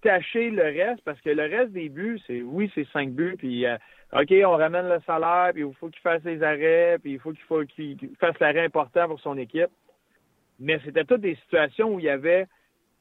[0.01, 3.65] tâcher le reste parce que le reste des buts, c'est oui, c'est cinq buts, puis
[3.65, 3.77] euh,
[4.13, 7.33] OK, on ramène le salaire, puis il faut qu'il fasse les arrêts, puis il faut
[7.65, 9.71] qu'il qu'il fasse l'arrêt important pour son équipe.
[10.59, 12.45] Mais c'était toutes des situations où il y avait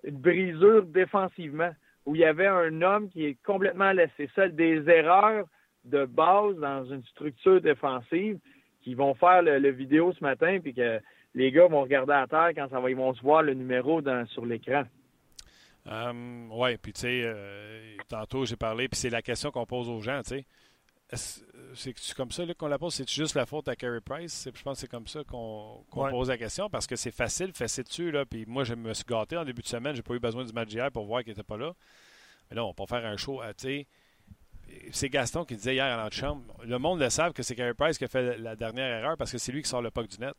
[0.02, 1.72] une brisure défensivement,
[2.06, 5.46] où il y avait un homme qui est complètement laissé seul, des erreurs
[5.84, 8.38] de base dans une structure défensive
[8.82, 11.00] qui vont faire le vidéo ce matin, puis que
[11.34, 14.00] les gars vont regarder à terre quand ça va, ils vont se voir le numéro
[14.28, 14.84] sur l'écran.
[15.86, 19.88] Euh, oui, puis tu sais, euh, tantôt j'ai parlé, puis c'est la question qu'on pose
[19.88, 20.44] aux gens, tu
[21.10, 21.44] sais.
[21.74, 22.94] C'est comme ça qu'on la pose?
[22.94, 24.48] C'est juste la faute à Carey Price?
[24.52, 27.82] Je pense que c'est comme ça qu'on pose la question parce que c'est facile, fessé
[27.82, 28.10] dessus.
[28.10, 29.94] Là, puis moi, je me suis gâté en début de semaine.
[29.94, 31.72] J'ai pas eu besoin du match d'hier pour voir qu'il n'était pas là.
[32.50, 33.42] Mais là, on peut faire un show.
[33.58, 33.86] sais.
[34.92, 37.74] c'est Gaston qui disait hier à notre chambre le monde le savent que c'est Carey
[37.74, 40.08] Price qui a fait la dernière erreur parce que c'est lui qui sort le puck
[40.08, 40.34] du net.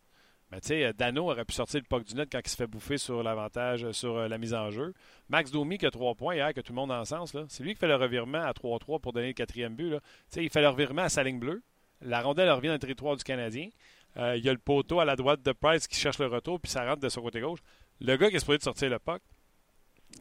[0.51, 2.67] Mais tu sais, Dano aurait pu sortir le puck du net quand il se fait
[2.67, 4.93] bouffer sur l'avantage, euh, sur euh, la mise en jeu.
[5.27, 7.63] Max Domi qui a trois points hier, que tout le monde a en sens, c'est
[7.63, 9.95] lui qui fait le revirement à 3-3 pour donner le quatrième but.
[10.29, 11.63] sais, Il fait le revirement à sa ligne bleue.
[12.01, 13.69] La rondelle revient dans le territoire du Canadien.
[14.17, 16.59] Euh, il y a le poteau à la droite de Price qui cherche le retour,
[16.59, 17.59] puis ça rentre de son côté gauche.
[17.99, 19.21] Le gars qui est supposé de sortir le puck,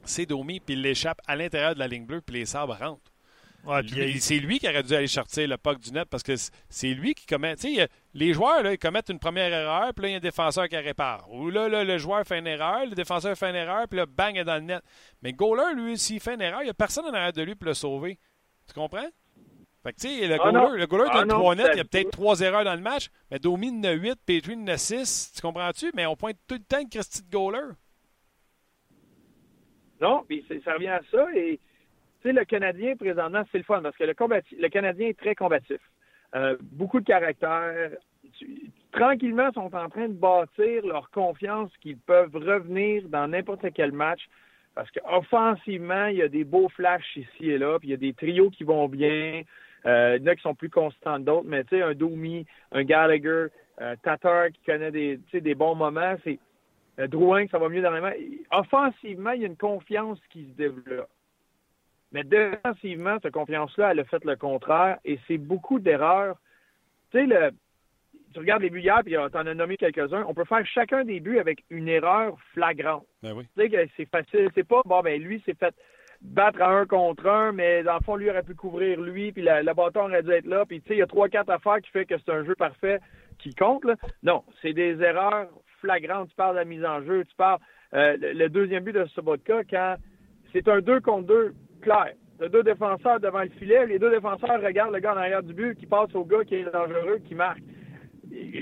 [0.04, 3.12] c'est Domi, puis il l'échappe à l'intérieur de la ligne bleue, puis les sabres rentrent.
[3.66, 6.34] Ouais, puis C'est lui qui aurait dû aller sortir le puck du net parce que
[6.68, 7.56] c'est lui qui commet.
[7.56, 10.14] Tu sais, a- les joueurs, là, ils commettent une première erreur, puis là, il y
[10.14, 11.26] a un défenseur qui répare.
[11.32, 14.06] Ou là, là, le joueur fait une erreur, le défenseur fait une erreur, puis là,
[14.06, 14.82] bang, il est dans le net.
[15.22, 17.42] Mais le goaler, lui, s'il fait une erreur, il n'y a personne en arrière de
[17.42, 18.18] lui pour le sauver.
[18.68, 19.08] Tu comprends?
[19.82, 21.84] Fait que, tu sais, le Ah goaler, le goaler Ah 3 nets, il y a
[21.84, 25.32] peut-être 3 erreurs dans le match, mais Domi en a 8, Petrie en a 6.
[25.34, 25.90] Tu comprends-tu?
[25.94, 27.72] Mais on pointe tout le temps Christy de goaler.
[30.00, 31.26] Non, puis c'est- ça revient à ça.
[31.34, 31.60] Et
[32.28, 35.80] sais, le Canadien, présentement, c'est le fun parce que le, le Canadien est très combatif.
[36.34, 37.90] Euh, beaucoup de caractère.
[38.92, 44.22] Tranquillement, sont en train de bâtir leur confiance qu'ils peuvent revenir dans n'importe quel match.
[44.74, 47.98] Parce qu'offensivement, il y a des beaux flashs ici et là, puis il y a
[47.98, 49.42] des trios qui vont bien.
[49.86, 51.94] Euh, il y en a qui sont plus constants que d'autres, mais tu sais, un
[51.94, 53.46] Domi, un Gallagher,
[53.80, 56.38] euh, Tatar qui connaît des, des bons moments, c'est
[56.98, 58.12] euh, Drouin, ça va mieux dernièrement.
[58.50, 61.08] Offensivement, il y a une confiance qui se développe.
[62.14, 66.36] Mais défensivement, cette confiance-là, elle a fait le contraire et c'est beaucoup d'erreurs.
[67.10, 67.50] Tu sais, le,
[68.32, 70.24] tu regardes les buts hier, puis tu en as nommé quelques-uns.
[70.28, 73.04] On peut faire chacun des buts avec une erreur flagrante.
[73.22, 73.44] Ben oui.
[73.56, 74.48] Tu sais que c'est facile.
[74.54, 75.74] C'est pas, bon, ben lui, s'est fait
[76.20, 79.42] battre à un contre un, mais dans le fond, lui aurait pu couvrir lui, puis
[79.42, 81.50] la- le bâton aurait dû être là, puis tu sais, il y a trois, quatre
[81.50, 83.00] affaires qui fait que c'est un jeu parfait
[83.38, 83.96] qui compte, là.
[84.22, 85.48] Non, c'est des erreurs
[85.80, 86.30] flagrantes.
[86.30, 87.58] Tu parles de la mise en jeu, tu parles,
[87.92, 89.96] euh, le, le deuxième but de Sobotka, quand
[90.52, 91.54] c'est un 2 contre 2
[91.84, 92.14] clair.
[92.38, 95.54] T'as deux défenseurs devant le filet, les deux défenseurs regardent le gars en arrière du
[95.54, 97.62] but qui passe au gars qui est dangereux, qui marque.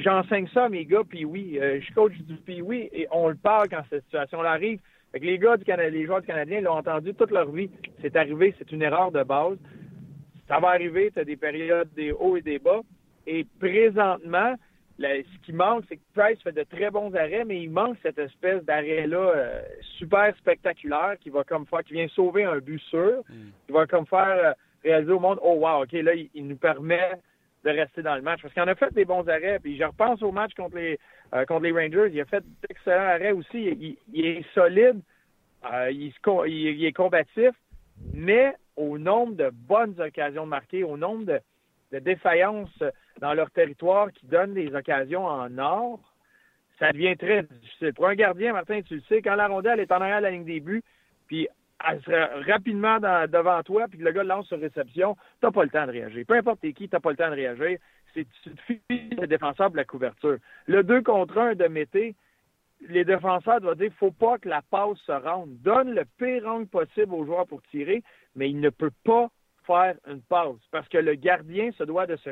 [0.01, 3.29] J'enseigne ça à mes gars, puis oui, euh, je coach du puis oui, et on
[3.29, 4.81] le parle quand cette situation-là arrive.
[5.13, 7.71] Fait que les gars du Canada, les joueurs du Canadien l'ont entendu toute leur vie.
[8.03, 9.57] C'est arrivé, c'est une erreur de base.
[10.49, 12.81] Ça va arriver, tu des périodes des hauts et des bas.
[13.27, 14.55] Et présentement,
[15.03, 18.19] ce qui manque, c'est que Price fait de très bons arrêts, mais il manque cette
[18.19, 19.63] espèce d'arrêt-là euh,
[19.99, 23.23] super spectaculaire qui va comme faire, qui vient sauver un but sûr,
[23.67, 24.53] qui va comme faire euh,
[24.85, 27.13] réaliser au monde, oh wow, ok, là, il, il nous permet
[27.65, 28.43] de rester dans le match.
[28.43, 29.59] Parce qu'il en a fait des bons arrêts.
[29.61, 30.99] Puis je repense au match contre les
[31.35, 32.11] euh, contre les Rangers.
[32.13, 33.63] Il a fait d'excellents arrêts aussi.
[33.63, 35.01] Il, il- il est solide.
[36.47, 37.51] Il, est combatif.
[38.15, 41.41] Mais au nombre de bonnes occasions marquées, au nombre de,
[41.93, 42.83] de défaillances
[43.21, 46.01] dans leur territoire qui donnent des occasions en or,
[46.79, 47.95] ça devient très difficile.
[47.95, 50.31] Pour un gardien, Martin, tu le sais, quand la rondelle est en arrière de la
[50.31, 50.83] ligne des buts,
[51.27, 51.49] puis
[51.89, 55.87] elle sera rapidement devant toi, puis le gars lance sur réception, t'as pas le temps
[55.87, 56.25] de réagir.
[56.27, 57.79] Peu importe qui, t'as pas le temps de réagir.
[58.15, 58.27] C'est
[58.91, 60.39] le défenseur pour la couverture.
[60.67, 62.15] Le 2 contre 1 de Mété,
[62.89, 65.51] les défenseurs doivent dire faut pas que la passe se rende.
[65.63, 68.03] Donne le pire angle possible au joueur pour tirer,
[68.35, 69.29] mais il ne peut pas
[69.67, 72.31] faire une passe parce que le gardien se doit de se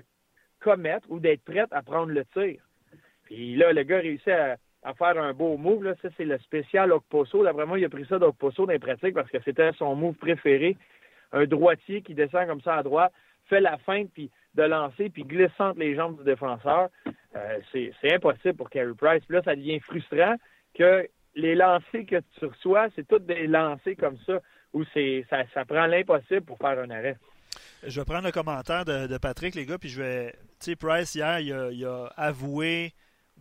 [0.60, 2.60] commettre ou d'être prêt à prendre le tir.
[3.24, 4.56] Puis là, le gars réussit à,
[4.94, 5.84] faire un beau move.
[5.84, 5.94] Là.
[6.02, 7.44] Ça, c'est le spécial Okposo.
[7.44, 10.16] D'après moi, il a pris ça d'Okposo dans les pratiques parce que c'était son move
[10.16, 10.76] préféré.
[11.32, 13.12] Un droitier qui descend comme ça à droite,
[13.48, 16.88] fait la feinte puis de lancer, puis glisse les jambes du défenseur.
[17.36, 19.24] Euh, c'est impossible pour Carey Price.
[19.24, 20.34] Puis là, ça devient frustrant
[20.74, 21.06] que
[21.36, 24.40] les lancers que tu reçois, c'est tous des lancers comme ça
[24.72, 27.16] où c'est ça prend l'impossible pour faire un arrêt.
[27.86, 30.32] Je vais prendre le commentaire de, Patrick, les gars, puis je vais.
[30.58, 32.92] Tu sais, Price, hier, il a, avoué,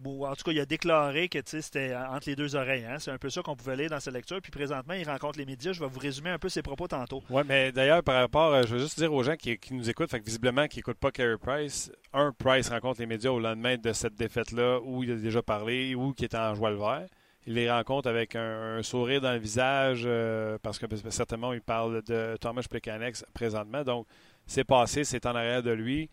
[0.05, 2.85] ou en tout cas, il a déclaré que c'était entre les deux oreilles.
[2.85, 2.97] Hein?
[2.99, 4.39] C'est un peu ça qu'on pouvait lire dans sa lecture.
[4.41, 5.73] Puis présentement, il rencontre les médias.
[5.73, 7.21] Je vais vous résumer un peu ses propos tantôt.
[7.29, 9.89] Oui, mais d'ailleurs, par rapport, euh, je veux juste dire aux gens qui, qui nous
[9.89, 13.77] écoutent, fait visiblement qui n'écoutent pas Carey Price, un, Price rencontre les médias au lendemain
[13.77, 17.07] de cette défaite-là où il a déjà parlé, ou qui était en joie le vert.
[17.47, 22.03] Il les rencontre avec un, sourire dans le visage euh, parce que certainement il parle
[22.03, 23.83] de Thomas Plekanec présentement.
[23.83, 24.07] Donc,
[24.49, 26.09] c'est passé, c'est en arrière de lui.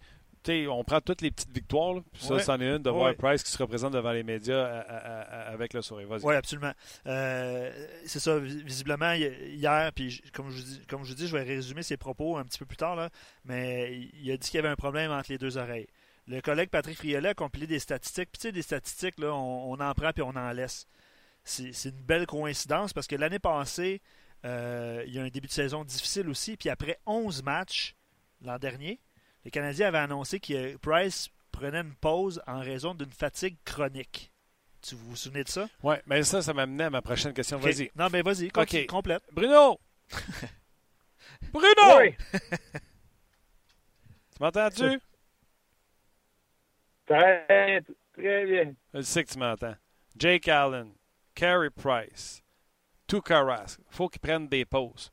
[0.68, 1.94] On prend toutes les petites victoires.
[1.94, 2.96] là, puis ça, c'en est une de Ouais.
[2.96, 6.06] voir Price qui se représente devant les médias à- à- à- avec le sourire.
[6.22, 6.70] Oui, absolument.
[7.08, 7.72] Euh,
[8.04, 11.26] c'est ça, vis- visiblement, hi- hier, puis comme je, vous dis, comme je vous dis,
[11.26, 13.10] je vais résumer ses propos un petit peu plus tard, là,
[13.44, 15.88] mais il a dit qu'il y avait un problème entre les deux oreilles.
[16.28, 18.30] Le collègue Patrick Friolet a compilé des statistiques.
[18.30, 20.86] Puis tu sais, des statistiques, là, on, on en prend puis on en laisse.
[21.42, 24.00] C'est c'est une belle coïncidence parce que l'année passée,
[24.44, 26.56] euh, il y a un début de saison difficile aussi.
[26.56, 27.95] Puis après 11 matchs
[28.42, 29.00] l'an dernier,
[29.44, 34.30] les Canadiens avaient annoncé que Price prenait une pause en raison d'une fatigue chronique.
[34.82, 35.68] Tu vous vous souvenez de ça?
[35.82, 37.58] Ouais, mais ça, ça m'amenait à ma prochaine question.
[37.58, 37.90] Vas-y.
[37.96, 38.88] Non, mais vas-y, continue, Ok.
[38.88, 39.22] complète.
[39.32, 39.80] Bruno!
[41.52, 41.98] Bruno!
[42.00, 42.14] Oui,
[44.34, 45.00] Tu m'entends-tu?
[47.06, 47.80] très,
[48.12, 48.74] très bien.
[48.94, 49.74] Je sais que tu m'entends.
[50.16, 50.92] Jake Allen,
[51.34, 52.42] Carey Price,
[53.06, 55.10] Tuukka Rask, faut qu'ils prennent des pauses.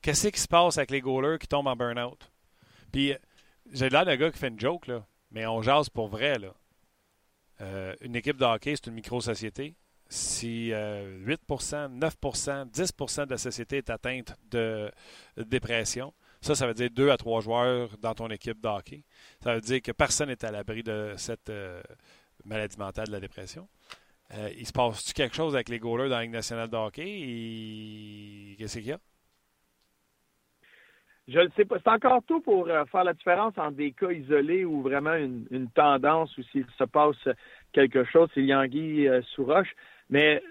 [0.00, 2.30] Qu'est-ce qui se passe avec les goalers qui tombent en burn-out?
[2.92, 3.16] Puis, euh,
[3.72, 6.38] j'ai l'air d'un gars qui fait une joke, là, mais on jase pour vrai.
[6.38, 6.54] Là.
[7.60, 9.74] Euh, une équipe de hockey, c'est une micro-société.
[10.08, 14.90] si 8% 9% 10% de la société est atteinte de
[15.38, 16.12] dépression,
[16.42, 19.04] ça, ça veut dire deux à trois joueurs dans ton équipe de hockey.
[19.42, 21.80] Ça veut dire que personne n'est à l'abri de cette euh,
[22.44, 23.68] maladie mentale de la dépression.
[24.34, 28.56] Euh, il se passe-tu quelque chose avec les goalers dans la Ligue nationale de hockey?
[28.58, 28.98] Qu'est-ce qu'il y a?
[31.28, 31.76] Je ne sais pas.
[31.78, 35.68] C'est encore tout pour euh, faire la différence entre des cas isolés ou vraiment une,
[35.74, 37.28] tendance ou s'il se passe
[37.72, 39.72] quelque chose, c'est Yangui sous roche.
[40.10, 40.42] Mais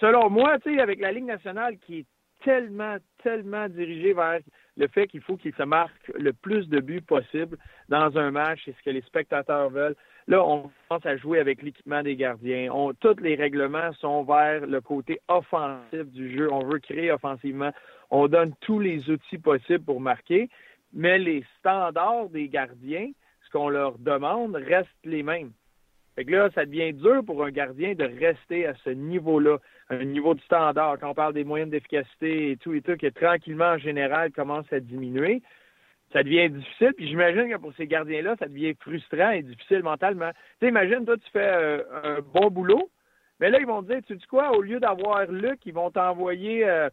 [0.00, 2.06] selon moi, tu sais, avec la Ligue nationale qui est
[2.44, 4.40] tellement, tellement dirigée vers
[4.76, 7.56] le fait qu'il faut qu'il se marque le plus de buts possible
[7.88, 9.96] dans un match, c'est ce que les spectateurs veulent.
[10.28, 12.70] Là, on commence à jouer avec l'équipement des gardiens.
[13.00, 16.52] Tous les règlements sont vers le côté offensif du jeu.
[16.52, 17.70] On veut créer offensivement.
[18.10, 20.48] On donne tous les outils possibles pour marquer,
[20.92, 23.10] mais les standards des gardiens,
[23.44, 25.52] ce qu'on leur demande, restent les mêmes.
[26.16, 29.58] Fait que là, ça devient dur pour un gardien de rester à ce niveau-là,
[29.90, 30.98] un niveau de standard.
[30.98, 34.70] Quand on parle des moyennes d'efficacité et tout et tout, qui tranquillement, en général, commence
[34.72, 35.42] à diminuer,
[36.14, 36.94] ça devient difficile.
[36.96, 40.30] Puis j'imagine que pour ces gardiens-là, ça devient frustrant et difficile mentalement.
[40.60, 42.88] Tu imagine, toi, tu fais euh, un bon boulot,
[43.38, 45.90] mais là, ils vont te dire, tu dis quoi, au lieu d'avoir Luc, ils vont
[45.90, 46.88] t'envoyer euh,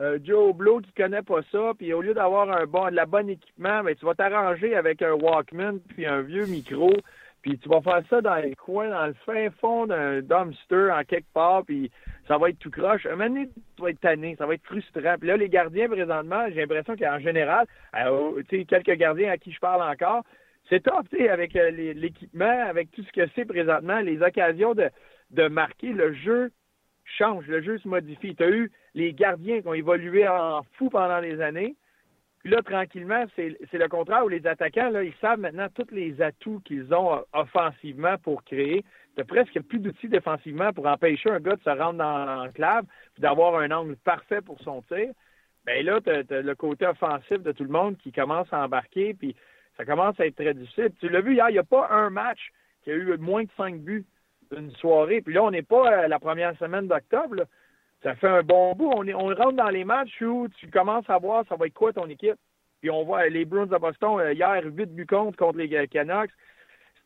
[0.00, 3.06] euh, Joe Blow qui connaît pas ça, puis au lieu d'avoir un bon, de la
[3.06, 6.92] bonne équipement, ben, tu vas t'arranger avec un Walkman puis un vieux micro
[7.42, 11.02] puis tu vas faire ça dans les coins, dans le fin fond d'un dumpster en
[11.02, 11.90] quelque part, puis
[12.28, 13.04] ça va être tout croche.
[13.04, 15.16] Un moment donné, tu vas être tanné, ça va être frustrant.
[15.18, 17.66] Puis là, les gardiens, présentement, j'ai l'impression qu'en général,
[17.96, 20.22] euh, tu sais, quelques gardiens à qui je parle encore,
[20.68, 24.74] c'est top, tu sais, avec euh, l'équipement, avec tout ce que c'est présentement, les occasions
[24.74, 24.88] de,
[25.30, 26.52] de marquer, le jeu
[27.04, 28.34] change, le jeu se modifie.
[28.34, 31.76] Tu as eu les gardiens qui ont évolué en fou pendant des années,
[32.42, 36.20] puis là, tranquillement, c'est le contraire où les attaquants, là, ils savent maintenant tous les
[36.20, 38.84] atouts qu'ils ont euh, offensivement pour créer.
[39.16, 42.84] Tu presque plus d'outils défensivement pour empêcher un gars de se rendre dans l'enclave
[43.14, 45.12] puis d'avoir un angle parfait pour son tir.
[45.66, 49.14] Bien là, tu as, le côté offensif de tout le monde qui commence à embarquer,
[49.14, 49.36] puis
[49.76, 50.90] ça commence à être très difficile.
[50.98, 52.50] Tu l'as vu hier, il n'y a pas un match
[52.82, 54.04] qui a eu moins de cinq buts
[54.52, 55.20] d'une soirée.
[55.20, 57.46] Puis là, on n'est pas la première semaine d'octobre
[58.02, 58.90] ça fait un bon bout.
[58.90, 61.92] On, on rentre dans les matchs où tu commences à voir ça va être quoi
[61.92, 62.38] ton équipe.
[62.80, 66.30] Puis on voit les Bruins de Boston euh, hier, 8 buts contre contre les Canucks.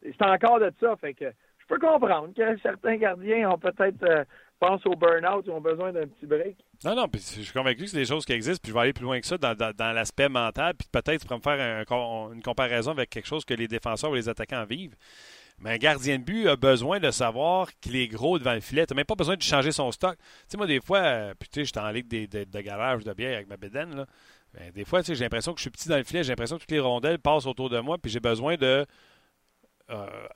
[0.03, 0.97] C'est encore de ça.
[0.97, 4.25] Fait que je peux comprendre que certains gardiens ont peut-être euh,
[4.59, 6.57] pensent au burn-out ou ont besoin d'un petit break.
[6.85, 8.81] Non, non, puis je suis convaincu que c'est des choses qui existent, puis je vais
[8.81, 11.85] aller plus loin que ça dans, dans, l'aspect mental, puis peut-être tu me faire
[12.33, 14.95] une comparaison avec quelque chose que les défenseurs ou les attaquants vivent.
[15.59, 18.87] Mais un gardien de but a besoin de savoir qu'il est gros devant le filet.
[18.87, 20.17] Tu n'as même pas besoin de changer son stock.
[20.19, 23.37] Tu sais, moi, des fois, euh, sais, j'étais en ligue de, de, garage de bière
[23.37, 24.07] avec ma bédaine, là.
[24.53, 26.31] Ben, des fois, tu sais, j'ai l'impression que je suis petit dans le filet, j'ai
[26.31, 28.87] l'impression que toutes les rondelles passent autour de moi, puis j'ai besoin de,
[29.91, 30.29] euh,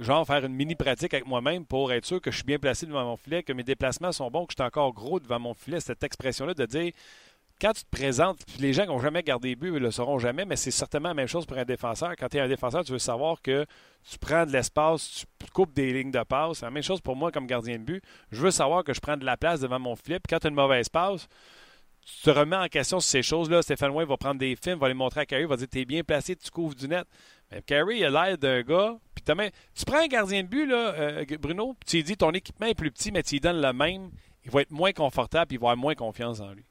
[0.00, 2.86] genre, faire une mini pratique avec moi-même pour être sûr que je suis bien placé
[2.86, 5.54] devant mon filet, que mes déplacements sont bons, que je suis encore gros devant mon
[5.54, 5.80] filet.
[5.80, 6.92] Cette expression-là de dire,
[7.60, 10.44] quand tu te présentes, les gens qui n'ont jamais gardé but, ils le sauront jamais,
[10.44, 12.14] mais c'est certainement la même chose pour un défenseur.
[12.18, 13.66] Quand tu es un défenseur, tu veux savoir que
[14.08, 16.58] tu prends de l'espace, tu coupes des lignes de passe.
[16.58, 18.02] C'est la même chose pour moi comme gardien de but.
[18.32, 20.22] Je veux savoir que je prends de la place devant mon flip.
[20.28, 21.28] Quand tu as une mauvaise passe,
[22.04, 23.60] tu te remets en question sur ces choses-là.
[23.60, 26.02] Stéphane Way va prendre des films, va les montrer à Carey, va dire T'es bien
[26.02, 27.06] placé, tu couvres du net.
[27.50, 28.96] Mais Carey a l'air d'un gars.
[29.14, 29.22] Puis
[29.74, 32.74] tu prends un gardien de but, là, euh, Bruno, tu lui dis Ton équipement est
[32.74, 34.10] plus petit, mais tu lui donnes le même.
[34.44, 36.64] Il va être moins confortable, puis il va avoir moins confiance en lui.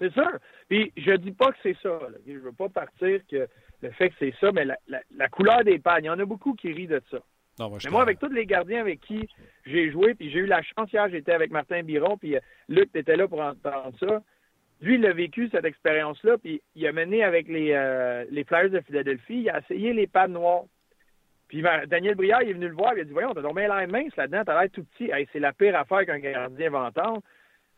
[0.00, 0.30] C'est sûr.
[0.68, 1.98] Puis je dis pas que c'est ça.
[2.26, 3.46] Je veux pas partir que
[3.82, 6.54] le fait que c'est ça, mais la, couleur des pannes, il y en a beaucoup
[6.54, 7.18] qui rient de ça.
[7.58, 9.28] moi, mais moi, avec tous les gardiens avec qui
[9.66, 12.90] j'ai joué, puis j'ai eu la chance hier, j'étais avec Martin Biron, puis euh, Luc
[12.94, 14.22] était là pour entendre ça.
[14.80, 18.70] Lui, il a vécu cette expérience-là, puis il a mené avec les, euh, les Flyers
[18.70, 20.64] de Philadelphie, il a essayé les pads noirs.
[21.48, 23.88] Puis Daniel Briard, il est venu le voir, il a dit Voyons, t'as dormi l'air
[23.88, 25.10] mince là-dedans, t'as l'air tout petit.
[25.32, 27.22] c'est la pire affaire qu'un gardien va entendre.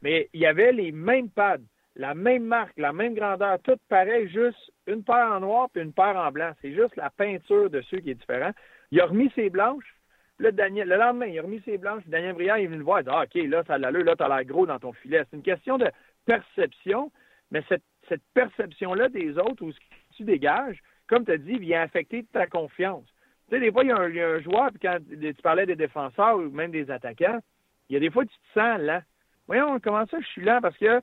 [0.03, 1.57] Mais il y avait les mêmes pads
[1.97, 5.93] la même marque, la même grandeur, tout pareil, juste une paire en noir puis une
[5.93, 6.53] paire en blanc.
[6.61, 8.55] C'est juste la peinture dessus qui est différente.
[8.91, 9.97] Il a remis ses blanches.
[10.39, 12.03] Là, Daniel, le lendemain, il a remis ses blanches.
[12.07, 13.01] Daniel Briand est venu le voir.
[13.01, 14.93] Il dit ah, OK, là, ça a l'allure, là, tu as l'air gros dans ton
[14.93, 15.23] filet.
[15.31, 15.91] C'est une question de
[16.25, 17.13] perception,
[17.51, 19.85] mais cette, cette perception-là des autres ou ce que
[20.17, 23.05] tu dégages, comme tu as dit, vient affecter ta confiance.
[23.49, 26.37] Tu sais, des fois, il y, a un, joueur, puis quand tu parlais des défenseurs
[26.37, 27.41] ou même des attaquants,
[27.89, 29.03] il y a des fois, tu te sens lent.
[29.47, 30.61] Voyons, comment ça, je suis lent?
[30.63, 31.03] Parce que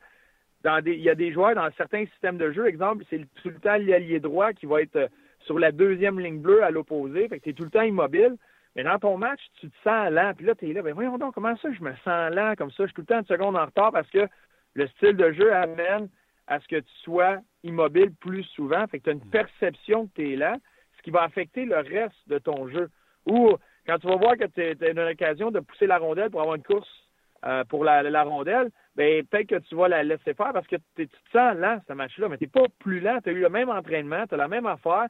[0.85, 3.77] il y a des joueurs dans certains systèmes de jeu, exemple, c'est tout le temps
[3.77, 5.07] l'allié droit qui va être euh,
[5.45, 8.35] sur la deuxième ligne bleue à l'opposé, fait que tu es tout le temps immobile.
[8.75, 11.17] Mais dans ton match, tu te sens lent, puis là, tu es là, ben voyons
[11.17, 13.25] donc, comment ça, je me sens lent comme ça, je suis tout le temps une
[13.25, 14.27] seconde en retard parce que
[14.75, 16.07] le style de jeu amène
[16.47, 20.13] à ce que tu sois immobile plus souvent, fait que tu as une perception que
[20.15, 20.57] tu es lent,
[20.97, 22.89] ce qui va affecter le reste de ton jeu.
[23.25, 23.55] Ou
[23.87, 26.55] quand tu vas voir que tu as une occasion de pousser la rondelle pour avoir
[26.55, 27.08] une course
[27.45, 30.75] euh, pour la, la rondelle, ben peut-être que tu vas la laisser faire parce que
[30.95, 33.19] tu te sens lent, ce match-là, mais tu n'es pas plus lent.
[33.23, 35.07] Tu as eu le même entraînement, tu as la même affaire.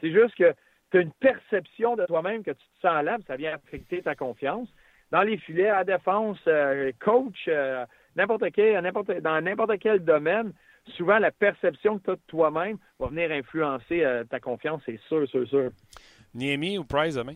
[0.00, 0.54] C'est juste que
[0.90, 4.14] tu as une perception de toi-même que tu te sens lent, ça vient affecter ta
[4.14, 4.68] confiance.
[5.10, 7.84] Dans les filets, à défense, euh, coach, euh,
[8.16, 10.52] n'importe quel, n'importe, dans n'importe quel domaine,
[10.96, 15.28] souvent la perception que tu as de toi-même va venir influencer ta confiance, c'est sûr,
[15.28, 15.70] sûr, sûr.
[16.34, 17.34] Niemi ou Price demain?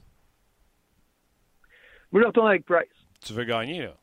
[2.12, 2.88] Moi, je retourne avec Price.
[3.24, 3.94] Tu veux gagner, là?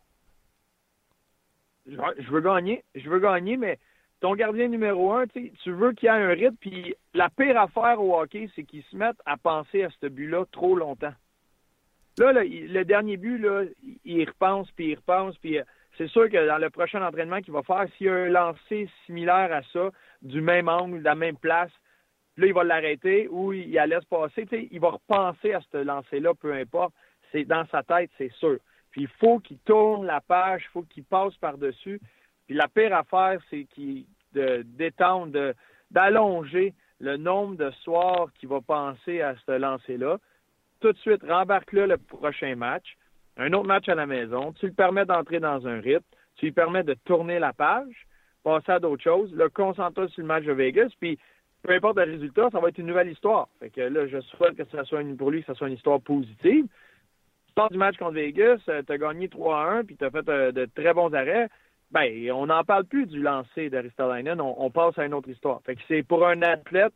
[1.85, 2.83] Je veux gagner.
[2.95, 3.79] Je veux gagner, mais
[4.19, 6.55] ton gardien numéro un, tu veux qu'il ait un rythme.
[6.59, 10.45] Puis la pire affaire au hockey, c'est qu'il se mette à penser à ce but-là
[10.51, 11.13] trop longtemps.
[12.17, 13.63] Là, le dernier but, là,
[14.05, 15.63] il repense, puis il repense, puis euh,
[15.97, 18.87] c'est sûr que dans le prochain entraînement qu'il va faire, s'il y a un lancer
[19.05, 19.89] similaire à ça,
[20.21, 21.71] du même angle, de la même place,
[22.37, 24.47] là, il va l'arrêter ou il la laisse passer.
[24.71, 26.93] il va repenser à ce lancer-là, peu importe.
[27.31, 28.57] C'est dans sa tête, c'est sûr.
[28.93, 31.99] Puis il faut qu'il tourne la page, il faut qu'il passe par-dessus.
[32.45, 35.53] Puis la pire affaire, c'est qu'il d'étendre,
[35.91, 40.17] d'allonger le nombre de soirs qu'il va penser à ce lancer-là.
[40.79, 42.97] Tout de suite, rembarque-le le prochain match.
[43.37, 44.53] Un autre match à la maison.
[44.53, 46.05] Tu lui permets d'entrer dans un rythme.
[46.35, 48.07] Tu lui permets de tourner la page,
[48.43, 49.33] passer à d'autres choses.
[49.33, 50.89] Le concentre sur le match de Vegas.
[50.99, 51.17] Puis
[51.63, 53.47] peu importe le résultat, ça va être une nouvelle histoire.
[53.59, 55.75] Fait que là, je souhaite que ça soit une, pour lui, que ça soit une
[55.75, 56.67] histoire positive
[57.57, 60.51] sors du match contre Vegas, euh, tu as gagné 3-1, puis tu as fait euh,
[60.51, 61.49] de très bons arrêts,
[61.91, 65.61] ben, on n'en parle plus du lancer d'Aristolainen, on, on passe à une autre histoire.
[65.63, 66.93] Fait que c'est pour un athlète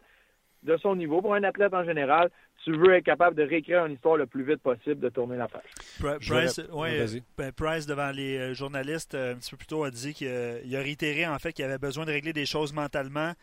[0.63, 2.29] de son niveau, pour un athlète en général,
[2.63, 5.47] tu veux être capable de réécrire une histoire le plus vite possible, de tourner la
[5.47, 6.19] page.
[6.27, 7.05] Price, ouais,
[7.37, 10.79] ben, Price devant les euh, journalistes, un petit peu plus tôt, a dit qu'il a
[10.79, 13.33] réitéré en fait qu'il avait besoin de régler des choses mentalement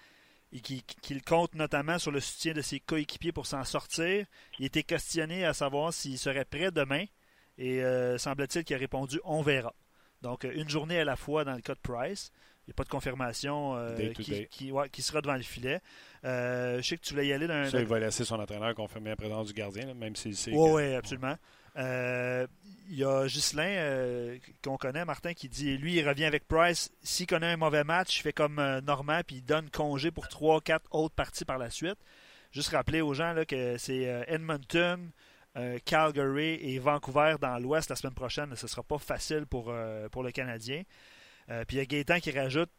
[0.55, 4.25] et qu'il compte notamment sur le soutien de ses coéquipiers pour s'en sortir.
[4.59, 7.05] Il était questionné à savoir s'il serait prêt demain
[7.59, 9.75] et euh, semble-t-il qu'il a répondu on verra.
[10.23, 12.31] Donc une journée à la fois dans le cas de Price.
[12.67, 15.81] Il n'y a pas de confirmation euh, qui, sera devant le filet.
[16.25, 17.69] Euh, je sais que tu voulais y aller d'un.
[17.69, 20.53] Ça, il va laisser son entraîneur confirmer la présence du gardien, même s'il sait.
[20.55, 21.37] Oui, oui, absolument.
[21.77, 22.47] Euh,
[22.89, 26.91] il y a Ghislain euh, qu'on connaît, Martin, qui dit lui, il revient avec Price.
[27.03, 28.81] S'il connaît un mauvais match, il fait comme euh,
[29.27, 31.99] puis il donne congé pour 3-4 autres parties par la suite.
[32.53, 35.11] Juste rappeler aux gens là, que c'est Edmonton,
[35.85, 38.55] Calgary et Vancouver dans l'Ouest la semaine prochaine.
[38.55, 39.75] Ce ne sera pas facile pour,
[40.13, 40.85] pour le Canadien.
[41.67, 42.71] puis il y a Gaétan qui rajoute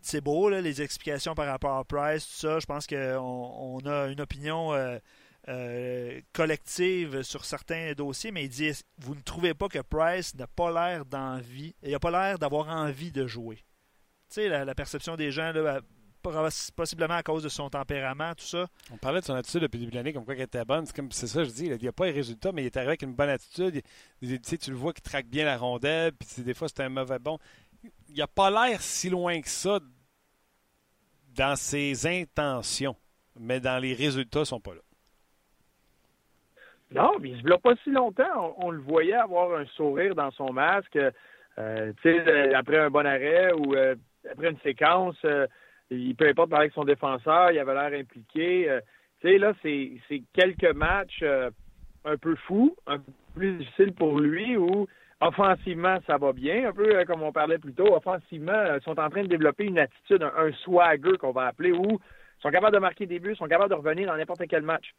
[0.00, 2.58] c'est beau, les explications par rapport à Price, tout ça.
[2.58, 4.72] Je pense qu'on on a une opinion
[5.48, 10.46] euh, collective sur certains dossiers, mais il dit Vous ne trouvez pas que Price n'a
[10.46, 13.56] pas l'air d'envie, il n'a pas l'air d'avoir envie de jouer?
[14.30, 15.80] Tu sais, la, perception des gens, là,
[16.74, 18.66] possiblement à cause de son tempérament, tout ça.
[18.90, 20.86] On parlait de son attitude depuis le début de l'année, comme quoi qu'elle était bonne.
[21.10, 21.66] C'est ça, je dis.
[21.66, 23.82] Il n'y a pas les résultats, mais il est arrivé avec une bonne attitude.
[24.20, 27.38] tu le vois qu'il traque bien la rondelle, puis des fois, c'est un mauvais bon.
[28.08, 29.78] Il n'a pas l'air si loin que ça
[31.34, 32.96] dans ses intentions,
[33.38, 34.80] mais dans les résultats, ils sont pas là.
[36.94, 38.54] Non, mais il ne pas si longtemps.
[38.58, 40.96] On, le voyait avoir un sourire dans son masque.
[40.96, 43.96] Euh, euh, après un bon arrêt ou euh,
[44.30, 45.16] après une séquence,
[45.90, 48.80] il peu importe avec son défenseur, il avait l'air impliqué.
[49.22, 51.24] là, c'est quelques matchs
[52.04, 54.86] un peu fous, un peu plus difficiles pour lui où
[55.20, 57.94] offensivement, ça va bien, un peu comme on parlait plus tôt.
[57.94, 61.72] Offensivement, ils sont en train de développer une attitude, un, un swagger qu'on va appeler,
[61.72, 64.62] où ils sont capables de marquer des buts, sont capables de revenir dans n'importe quel
[64.62, 64.92] match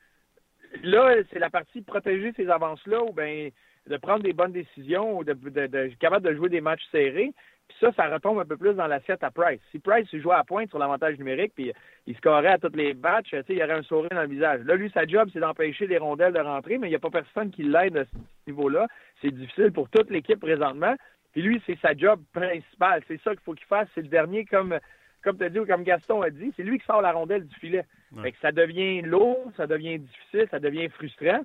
[0.84, 3.49] là, c'est la partie protéger ces avances-là ou bien
[3.88, 7.34] de prendre des bonnes décisions ou de, de, capable de jouer des matchs serrés.
[7.67, 9.59] Puis ça, ça retombe un peu plus dans l'assiette à Price.
[9.71, 11.71] Si Price jouait à pointe sur l'avantage numérique, puis
[12.05, 14.61] il scorait à tous les matchs, il y aurait un sourire dans le visage.
[14.65, 17.09] Là, lui, sa job, c'est d'empêcher les rondelles de rentrer, mais il n'y a pas
[17.09, 18.11] personne qui l'aide à ce
[18.47, 18.88] niveau-là.
[19.21, 20.95] C'est difficile pour toute l'équipe présentement.
[21.34, 23.01] Puis lui, c'est sa job principale.
[23.07, 23.88] C'est ça qu'il faut qu'il fasse.
[23.95, 24.78] C'est le dernier, comme
[25.26, 27.47] comme tu as dit ou comme Gaston a dit, c'est lui qui sort la rondelle
[27.47, 27.84] du filet.
[28.22, 31.41] Fait que ça devient lourd, ça devient difficile, ça devient frustrant.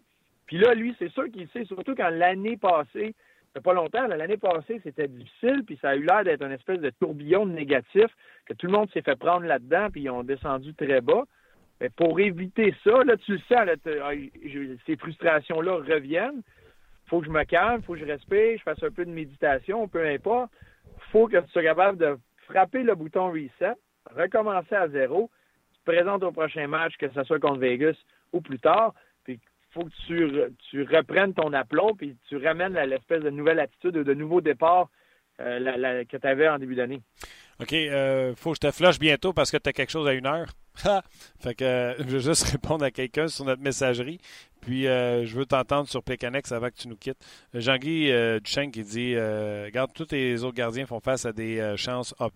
[0.47, 3.15] Puis là, lui, c'est sûr qu'il sait, surtout quand l'année passée,
[3.53, 6.81] fait pas longtemps, l'année passée, c'était difficile, puis ça a eu l'air d'être une espèce
[6.81, 8.07] de tourbillon de négatif,
[8.47, 11.25] que tout le monde s'est fait prendre là-dedans, puis ils ont descendu très bas.
[11.81, 13.69] Mais pour éviter ça, là, tu le sens,
[14.03, 14.11] ah,
[14.87, 16.43] ces frustrations-là reviennent.
[17.07, 19.89] faut que je me calme, faut que je respire, je fasse un peu de méditation,
[19.89, 20.53] peu importe.
[21.11, 23.75] faut que tu sois capable de frapper le bouton reset,
[24.15, 25.31] recommencer à zéro,
[25.85, 27.97] te présentes au prochain match, que ce soit contre Vegas
[28.33, 30.31] ou plus tard, puis il faut que tu,
[30.71, 34.89] tu reprennes ton aplomb, puis tu ramènes l'espèce de nouvelle attitude ou de nouveau départ
[35.41, 37.01] euh, que tu avais en début d'année.
[37.61, 40.15] OK, euh, faut que je te flush bientôt parce que tu as quelque chose à
[40.15, 40.49] une heure.
[41.41, 44.19] fait que euh, je vais juste répondre à quelqu'un sur notre messagerie.
[44.63, 47.23] Puis euh, je veux t'entendre sur Plekanex avant que tu nous quittes.
[47.53, 48.13] Jean-Guy
[48.43, 52.29] Duchesne qui dit Regarde, tous les autres gardiens font face à des chances A,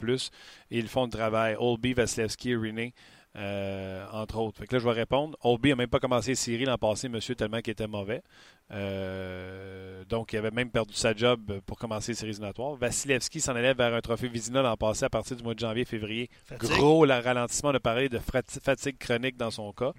[0.71, 1.57] ils font le travail.
[1.59, 2.93] Olby, Vasilevski, René.
[3.37, 4.59] Euh, entre autres.
[4.59, 5.37] Fait que là, je vais répondre.
[5.43, 8.23] Oldby n'a même pas commencé séries l'an passé, monsieur, tellement qu'il était mauvais.
[8.71, 12.77] Euh, donc, il avait même perdu sa job pour commencer les séries éliminatoires.
[12.77, 16.31] Vasilevski s'en allait vers un trophée Vizina l'an passé à partir du mois de janvier-février.
[16.61, 19.93] Gros le ralentissement de pareil de fatigue chronique dans son cas.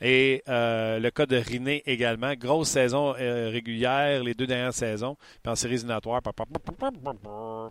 [0.00, 2.34] Et euh, le cas de Riné également.
[2.34, 5.16] Grosse saison régulière les deux dernières saisons.
[5.40, 6.20] Puis en séries éliminatoires,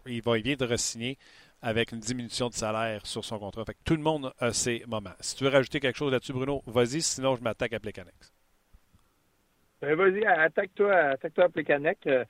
[0.05, 1.18] il va bien de re-signer
[1.62, 3.64] avec une diminution de salaire sur son contrat.
[3.66, 5.14] Fait que tout le monde a ses moments.
[5.20, 8.34] Si tu veux rajouter quelque chose là-dessus, Bruno, vas-y, sinon je m'attaque à Plecanex.
[9.82, 11.99] Ben, vas-y, attaque-toi attaque à Plecanex.
[12.05, 12.24] Euh,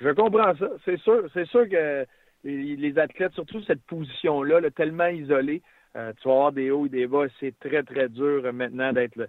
[0.00, 0.68] je comprends ça.
[0.84, 2.06] C'est sûr, c'est sûr que
[2.44, 5.62] les, athlètes, surtout cette position-là, tellement isolée,
[5.96, 7.26] euh, tu vas avoir des hauts et des bas.
[7.38, 9.28] C'est très, très dur euh, maintenant d'être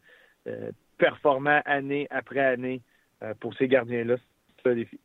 [0.98, 2.82] performant année après année
[3.40, 4.16] pour ces gardiens-là.
[4.58, 5.00] C'est un défi.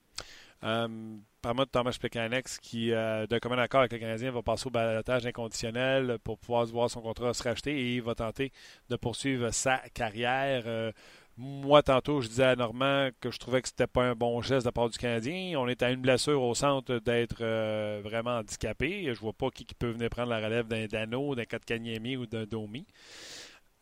[1.55, 5.27] De Thomas Plecanex qui, euh, d'un commun accord avec le Canadien, va passer au balotage
[5.27, 8.53] inconditionnel pour pouvoir voir son contrat se racheter et il va tenter
[8.89, 10.65] de poursuivre sa carrière.
[10.67, 10.91] Euh,
[11.37, 14.63] moi, tantôt, je disais à Normand que je trouvais que c'était pas un bon geste
[14.63, 15.59] de la part du Canadien.
[15.59, 19.13] On est à une blessure au centre d'être euh, vraiment handicapé.
[19.15, 22.45] Je vois pas qui, peut venir prendre la relève d'un Dano, d'un Katkaniemi ou d'un
[22.45, 22.87] Domi.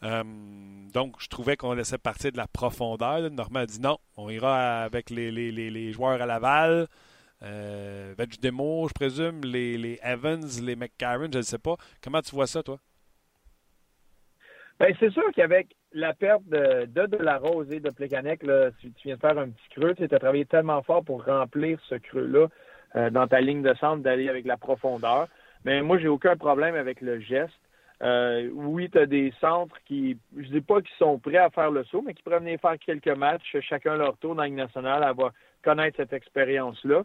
[0.03, 3.31] donc, je trouvais qu'on laissait partir de la profondeur.
[3.31, 6.89] Normand a dit non, on ira avec les, les joueurs à Laval.
[7.45, 11.77] Euh, Demo, je présume, les, Evans, les McCarron, je ne sais pas.
[12.03, 12.79] Comment tu vois ça, toi?
[14.81, 18.41] Ben, c'est sûr qu'avec la perte de, de, la Rose et de Plekanec,
[18.81, 21.95] tu, viens de faire un petit creux, tu as travaillé tellement fort pour remplir ce
[21.95, 22.49] creux-là
[22.97, 25.29] euh, dans ta ligne de centre, d'aller avec la profondeur.
[25.65, 27.53] Mais moi, j'ai aucun problème avec le geste.
[28.03, 31.71] Euh, oui, tu as des centres qui, je dis pas qu'ils sont prêts à faire
[31.71, 34.57] le saut, mais qui pourraient venir faire quelques matchs, chacun leur tour dans la Ligue
[34.57, 35.33] nationale, avoir
[35.63, 37.05] connaître cette expérience-là.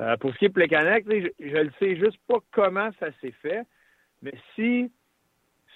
[0.00, 1.04] Euh, pour ce qui est Plekanec,
[1.38, 3.62] je ne sais juste pas comment ça s'est fait,
[4.22, 4.90] mais si,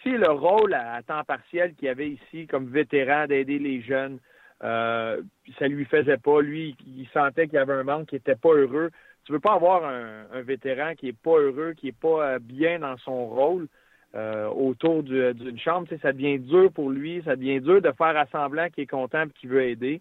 [0.02, 4.18] si le rôle à, temps partiel qu'il avait ici comme vétéran d'aider les jeunes,
[4.64, 5.22] euh,
[5.58, 8.52] ça lui faisait pas, lui, il sentait qu'il y avait un manque, qui n'était pas
[8.52, 8.90] heureux.
[9.24, 12.80] Tu veux pas avoir un, vétéran qui est pas heureux, qui est pas euh, bien
[12.80, 13.68] dans son rôle
[14.14, 15.86] euh, autour d'une chambre.
[16.00, 19.30] ça devient dur pour lui, ça devient dur de faire assemblant qu'il est content et
[19.38, 20.00] qu'il veut aider.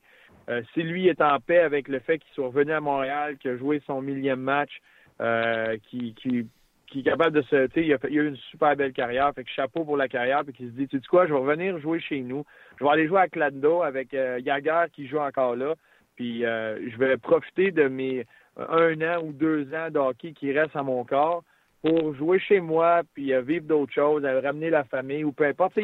[0.50, 3.52] Euh, si lui est en paix avec le fait qu'il soit revenu à Montréal, qu'il
[3.52, 4.72] a joué son millième match,
[5.20, 6.48] euh, qui, qui,
[6.88, 7.68] qui, est capable de se.
[7.80, 10.44] Il a, il a eu une super belle carrière, fait que chapeau pour la carrière,
[10.44, 12.46] puis qu'il se dit, tu sais quoi, je vais revenir jouer chez nous.
[12.80, 14.40] Je vais aller jouer à Clando avec euh,
[14.94, 15.74] qui joue encore là.
[16.16, 18.26] Puis euh, je vais profiter de mes
[18.58, 21.44] un an ou deux ans de qui restent à mon corps
[21.82, 25.78] pour jouer chez moi, puis vivre d'autres choses, ramener la famille ou peu importe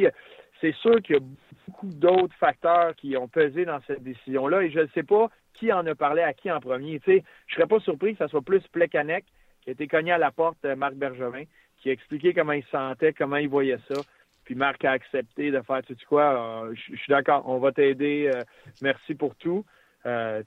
[0.64, 1.22] c'est sûr qu'il y a
[1.68, 5.74] beaucoup d'autres facteurs qui ont pesé dans cette décision-là et je ne sais pas qui
[5.74, 7.02] en a parlé à qui en premier.
[7.02, 9.26] Tu sais, je serais pas surpris que ça soit plus Plekanec
[9.62, 11.44] qui a été cogné à la porte de Marc Bergevin,
[11.78, 14.02] qui a expliqué comment il se sentait, comment il voyait ça.
[14.46, 17.74] Puis Marc a accepté de faire, tu sais quoi, euh, je suis d'accord, on va
[17.74, 18.42] t'aider, euh,
[18.82, 19.66] merci pour tout.
[20.06, 20.44] Euh,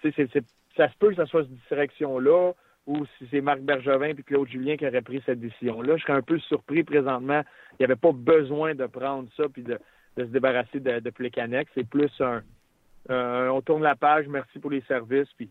[0.77, 2.53] ça se peut que ça soit cette direction-là
[2.87, 5.99] ou si c'est Marc Bergevin puis Claude Julien qui auraient pris cette décision-là.
[5.99, 7.43] Je serais un peu surpris présentement.
[7.73, 9.79] Il n'y avait pas besoin de prendre ça puis de,
[10.17, 11.13] de se débarrasser de, de
[11.75, 12.43] C'est plus un,
[13.09, 15.49] on tourne la page, merci pour les services, puis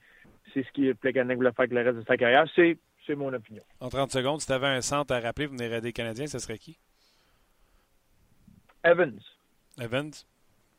[0.54, 2.46] c'est ce que Plekanec voulait faire avec le reste de sa carrière.
[2.56, 3.64] C'est, c'est mon opinion.
[3.80, 6.40] En 30 secondes, si tu avais un centre à rappeler venir aider les Canadiens, ce
[6.40, 6.78] serait qui?
[8.84, 9.20] Evans.
[9.82, 10.12] Evans?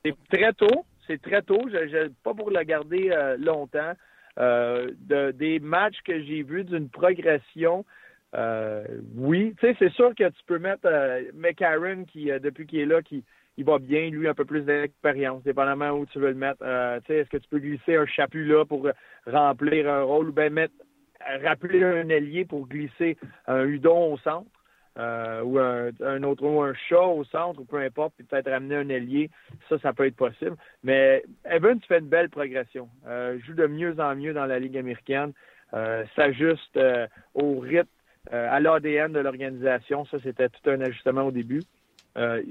[0.04, 0.84] C'est très tôt.
[1.06, 1.68] C'est très tôt.
[1.68, 3.92] Je, pas pour le garder euh, longtemps.
[4.38, 7.86] Euh, de, des matchs que j'ai vus d'une progression,
[8.34, 8.84] euh,
[9.16, 9.54] oui.
[9.58, 10.86] Tu sais, c'est sûr que tu peux mettre
[11.32, 13.24] McCarron, qui, depuis qu'il est là, qui,
[13.56, 16.62] il va bien, lui, un peu plus d'expérience, dépendamment où tu veux le mettre.
[16.62, 18.88] Euh, est-ce que tu peux glisser un chapu là pour
[19.26, 20.74] remplir un rôle ou bien mettre
[21.42, 24.50] rappeler un ailier pour glisser un hudon au centre
[24.98, 28.76] euh, ou un, autre ou un chat au centre ou peu importe, puis peut-être ramener
[28.76, 29.30] un ailier,
[29.68, 30.56] ça, ça peut être possible.
[30.82, 32.88] Mais Evan, tu fais une belle progression.
[33.06, 35.32] Euh, joue de mieux en mieux dans la Ligue américaine,
[35.74, 36.78] euh, s'ajuste
[37.34, 37.88] au rythme,
[38.32, 40.04] à l'ADN de l'organisation.
[40.06, 41.62] Ça, c'était tout un ajustement au début.
[42.16, 42.42] Euh,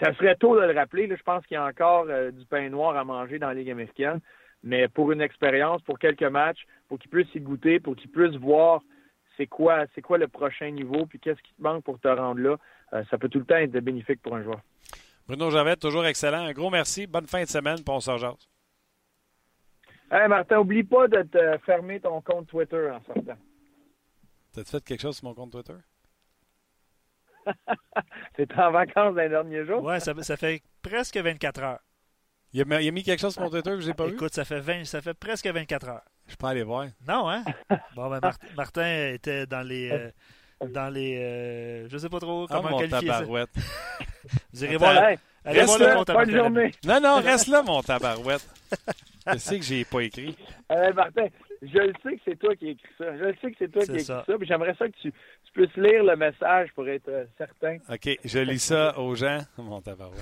[0.00, 1.08] ça serait tôt de le rappeler.
[1.08, 3.70] je pense qu'il y a encore euh, du pain noir à manger dans la Ligue
[3.70, 4.20] américaine.
[4.62, 8.34] Mais pour une expérience, pour quelques matchs, pour qu'il puisse y goûter, pour qu'il puisse
[8.36, 8.82] voir
[9.36, 12.40] c'est quoi, c'est quoi le prochain niveau, puis qu'est-ce qui te manque pour te rendre
[12.40, 12.56] là,
[12.92, 14.60] euh, ça peut tout le temps être bénéfique pour un joueur.
[15.26, 16.44] Bruno Javet, toujours excellent.
[16.44, 17.06] Un gros merci.
[17.06, 18.36] Bonne fin de semaine, pour on
[20.10, 23.38] Hey Martin, oublie pas de te fermer ton compte Twitter en sortant.
[24.54, 25.74] T'as fait quelque chose sur mon compte Twitter?
[28.34, 29.82] T'es en vacances dans les derniers jours?
[29.82, 31.78] Ouais, ça, ça fait presque 24 heures.
[32.52, 34.14] Il a, il a mis quelque chose sur mon Twitter que je n'ai pas vu?
[34.14, 36.02] Écoute, ça fait, 20, ça fait presque 24 heures.
[36.26, 36.86] Je peux aller voir.
[37.06, 37.44] Non, hein?
[37.94, 39.90] Bon, ben, Mart- Martin était dans les.
[39.90, 40.10] euh,
[40.72, 41.18] dans les.
[41.20, 43.14] euh, je sais pas trop Ah, comment mon qualifier ça.
[43.18, 43.50] tabarouette.
[44.52, 46.72] Vous irez voir, Hey, allez voir reste le là, compte à bonne journée.
[46.84, 48.46] Non, non, reste là, mon tabarouette.
[49.32, 50.36] Je sais que j'ai pas écrit.
[50.70, 51.26] Hey, Martin,
[51.62, 53.16] je le sais que c'est toi qui as écrit ça.
[53.16, 54.24] Je le sais que c'est toi qui as écrit ça.
[54.26, 54.38] ça.
[54.38, 57.78] Puis j'aimerais ça que tu, tu puisses lire le message pour être euh, certain.
[57.88, 59.40] OK, je lis ça aux gens.
[59.56, 60.20] Mon tabarouette.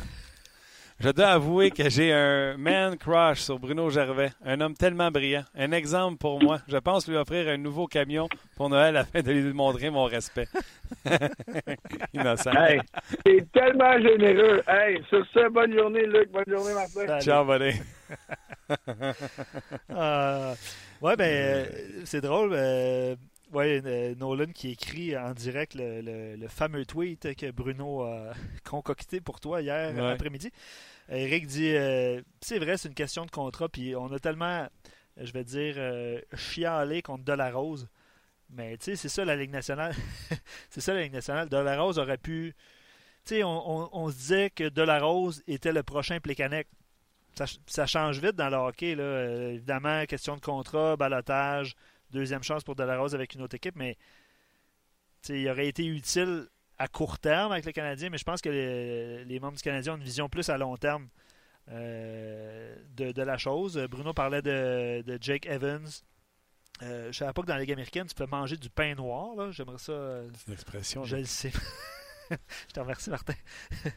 [0.99, 5.45] Je dois avouer que j'ai un man crush sur Bruno Gervais, un homme tellement brillant,
[5.55, 6.61] un exemple pour moi.
[6.69, 10.49] Je pense lui offrir un nouveau camion pour Noël afin de lui montrer mon respect.
[12.15, 12.51] Innocent.
[12.53, 12.81] Hey,
[13.25, 14.63] t'es tellement généreux.
[14.67, 16.31] Hey, sur ce, bonne journée, Luc.
[16.31, 17.07] Bonne journée, Martin.
[17.07, 17.23] Salut.
[17.23, 17.73] Ciao, buddy.
[19.91, 20.55] Euh,
[21.03, 22.51] ouais, ben, euh, c'est drôle.
[22.53, 23.17] euh,
[23.53, 28.33] ouais, euh, Nolan qui écrit en direct le, le- le fameux tweet que Bruno a
[28.65, 30.11] concocté pour toi hier Ouais.
[30.13, 30.51] après-midi.
[31.09, 34.67] Eric dit euh, c'est vrai, c'est une question de contrat, puis on a tellement,
[35.17, 37.89] je vais dire, euh, chialé contre Delarose.
[38.51, 39.95] Mais tu sais, c'est ça la Ligue nationale.
[40.71, 41.49] c'est ça la Ligue nationale.
[41.49, 42.55] Delarose aurait pu.
[43.25, 46.69] Tu sais, on, on- on se disait que Delarose était le prochain Plekanec.
[47.37, 48.95] Ça, ch- ça change vite dans le hockey.
[48.95, 49.03] Là.
[49.03, 51.75] Euh, évidemment, question de contrat, balotage,
[52.11, 53.97] deuxième chance pour Delarose avec une autre équipe, mais
[55.29, 56.47] il aurait été utile
[56.79, 59.95] à court terme avec le Canadien, mais je pense que les, les membres du Canadien
[59.95, 61.09] ont une vision plus à long terme
[61.71, 63.77] euh, de, de la chose.
[63.91, 65.87] Bruno parlait de, de Jake Evans.
[66.83, 68.95] Euh, je ne savais pas que dans la Ligue américaine, tu peux manger du pain
[68.95, 69.51] noir.
[69.53, 69.93] J'aimerais ça.
[69.93, 71.05] euh, C'est une expression.
[71.05, 71.53] je le sais.
[72.69, 73.35] je te remercie, Martin.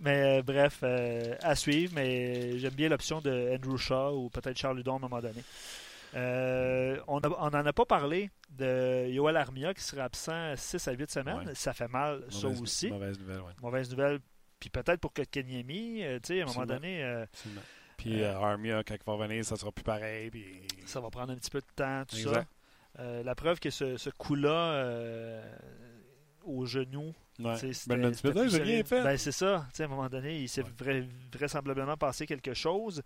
[0.00, 1.92] mais euh, bref, euh, à suivre.
[1.94, 5.42] Mais j'aime bien l'option de Andrew Shaw ou peut-être Charles Ludon à un moment donné.
[6.14, 11.10] Euh, on n'en a pas parlé de Yoel Armia qui serait absent 6 à 8
[11.10, 11.48] semaines.
[11.48, 11.54] Ouais.
[11.54, 12.88] Ça fait mal, ça aussi.
[12.88, 13.52] Mauvaise nouvelle, oui.
[13.60, 14.20] Mauvaise nouvelle.
[14.60, 17.24] Puis peut-être pour Kotkaniemi, euh, tu sais, à un moment donné.
[17.96, 20.30] Puis euh, Armia, quand il va revenir, ça sera plus pareil.
[20.30, 20.44] Puis...
[20.86, 22.44] ça va prendre un petit peu de temps, tout ça.
[23.00, 25.56] Euh, la preuve que ce, ce coup-là euh,
[26.44, 27.56] au genou, Ouais.
[27.88, 28.12] Ben,
[28.48, 29.02] j'ai rien fait.
[29.02, 29.66] Ben, c'est ça.
[29.78, 30.70] À un moment donné, il s'est Ouais.
[31.00, 33.02] vra- vraisemblablement passé quelque chose.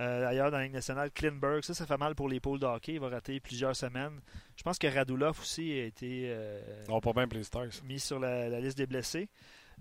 [0.00, 2.94] Euh, ailleurs, dans la Ligue nationale, Klinberg, ça, ça fait mal pour l'épaule de hockey.
[2.94, 4.20] Il va rater plusieurs semaines.
[4.56, 7.44] Je pense que Radulov aussi a été euh, On va pas bien les
[7.84, 9.28] mis sur la, la liste des blessés.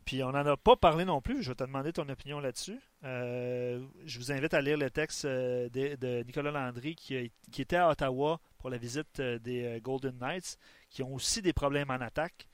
[0.03, 1.43] Puis on n'en a pas parlé non plus.
[1.43, 2.79] Je vais te demander ton opinion là-dessus.
[3.03, 7.61] Euh, je vous invite à lire le texte euh, de, de Nicolas Landry qui, qui
[7.61, 10.57] était à Ottawa pour la visite des Golden Knights,
[10.89, 12.47] qui ont aussi des problèmes en attaque.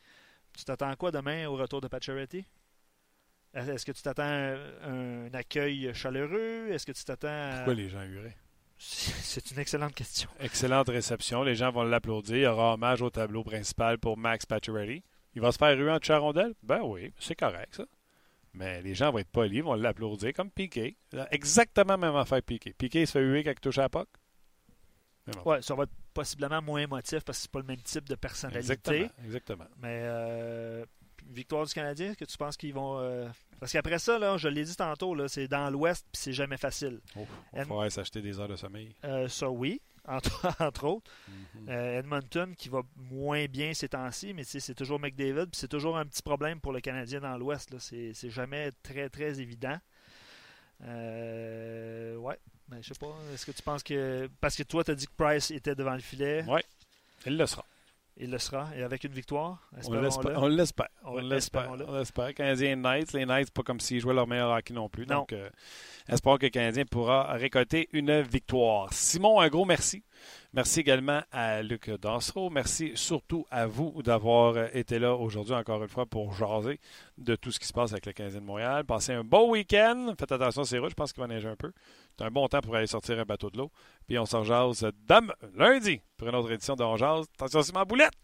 [0.57, 2.43] Tu t'attends à quoi demain au retour de Pacioretty?
[3.53, 4.55] Est-ce que tu t'attends à
[4.89, 6.69] un, accueil chaleureux?
[6.71, 7.51] Est-ce que tu t'attends à...
[7.57, 8.35] Pourquoi les gens huraient?
[8.79, 10.27] C'est une excellente question.
[10.39, 11.43] Excellente réception.
[11.43, 12.35] Les gens vont l'applaudir.
[12.35, 15.03] Il y aura hommage au tableau principal pour Max Pacioretty.
[15.35, 16.53] Il va se faire ruer en touchant la rondelle?
[16.63, 17.85] Ben oui, c'est correct, ça.
[18.55, 20.97] Mais les gens vont être polis, vont l'applaudir comme Piqué.
[21.29, 22.73] Exactement même affaire Piqué.
[22.73, 24.05] Piqué se fait huer quand il touche à la bon.
[25.45, 28.15] Ouais, ça va être possiblement moins émotif parce que c'est pas le même type de
[28.15, 28.59] personnalité.
[28.59, 29.09] Exactement.
[29.25, 29.67] Exactement.
[29.81, 30.85] Mais euh,
[31.29, 32.99] victoire du Canadien, est-ce que tu penses qu'ils vont.
[32.99, 33.27] euh,
[33.59, 36.57] Parce qu'après ça, là, je l'ai dit tantôt, là, c'est dans l'Ouest puis c'est jamais
[36.57, 36.99] facile.
[37.15, 38.95] Oh, Ed- falloir s'acheter des heures de sommeil.
[39.03, 41.11] Euh, ça, oui, entre, entre autres.
[41.27, 41.69] Mhm.
[41.69, 45.97] Euh, Edmonton qui va moins bien ces temps-ci, mais c'est toujours McDavid, puis c'est toujours
[45.97, 47.71] un petit problème pour le Canadien dans l'Ouest.
[47.71, 47.77] là.
[47.79, 49.77] C'est c'est jamais très, très évident.
[50.83, 52.37] Euh, ouais,
[52.67, 53.15] ben, je sais pas.
[53.33, 54.29] Est-ce que tu penses que.
[54.41, 56.43] Parce que toi, tu as dit que Price était devant le filet.
[56.47, 56.63] Ouais.
[57.25, 57.65] Il le sera.
[58.19, 58.69] Il le sera.
[58.75, 60.41] Et avec une victoire, On l'espère.
[60.41, 60.89] On l'espère.
[61.03, 61.71] On l'espère.
[61.71, 62.33] On l'espère.
[62.33, 63.13] Canadiens Knights.
[63.13, 65.05] Les Knights, pas comme s'ils jouaient leur meilleur hockey non plus.
[65.05, 65.19] Non.
[65.19, 65.49] Donc, euh,
[66.09, 68.91] espérons que le Canadien pourra récolter une victoire.
[68.91, 70.03] Simon, un gros merci.
[70.57, 72.49] Merci également à Luc Dansereau.
[72.49, 76.79] Merci surtout à vous d'avoir euh, été là aujourd'hui encore une fois pour jaser
[77.19, 78.83] de tout ce qui se passe avec le Canadien de Montréal.
[78.83, 80.15] Passez un beau week-end.
[80.17, 80.89] Faites attention, c'est rouge.
[80.89, 81.71] Je pense qu'il va neiger un peu.
[82.17, 83.71] C'est un bon temps pour aller sortir un bateau de l'eau.
[84.07, 87.27] Puis on s'en jase demain, lundi pour une autre édition de On Jase.
[87.35, 88.15] Attention, c'est ma boulette!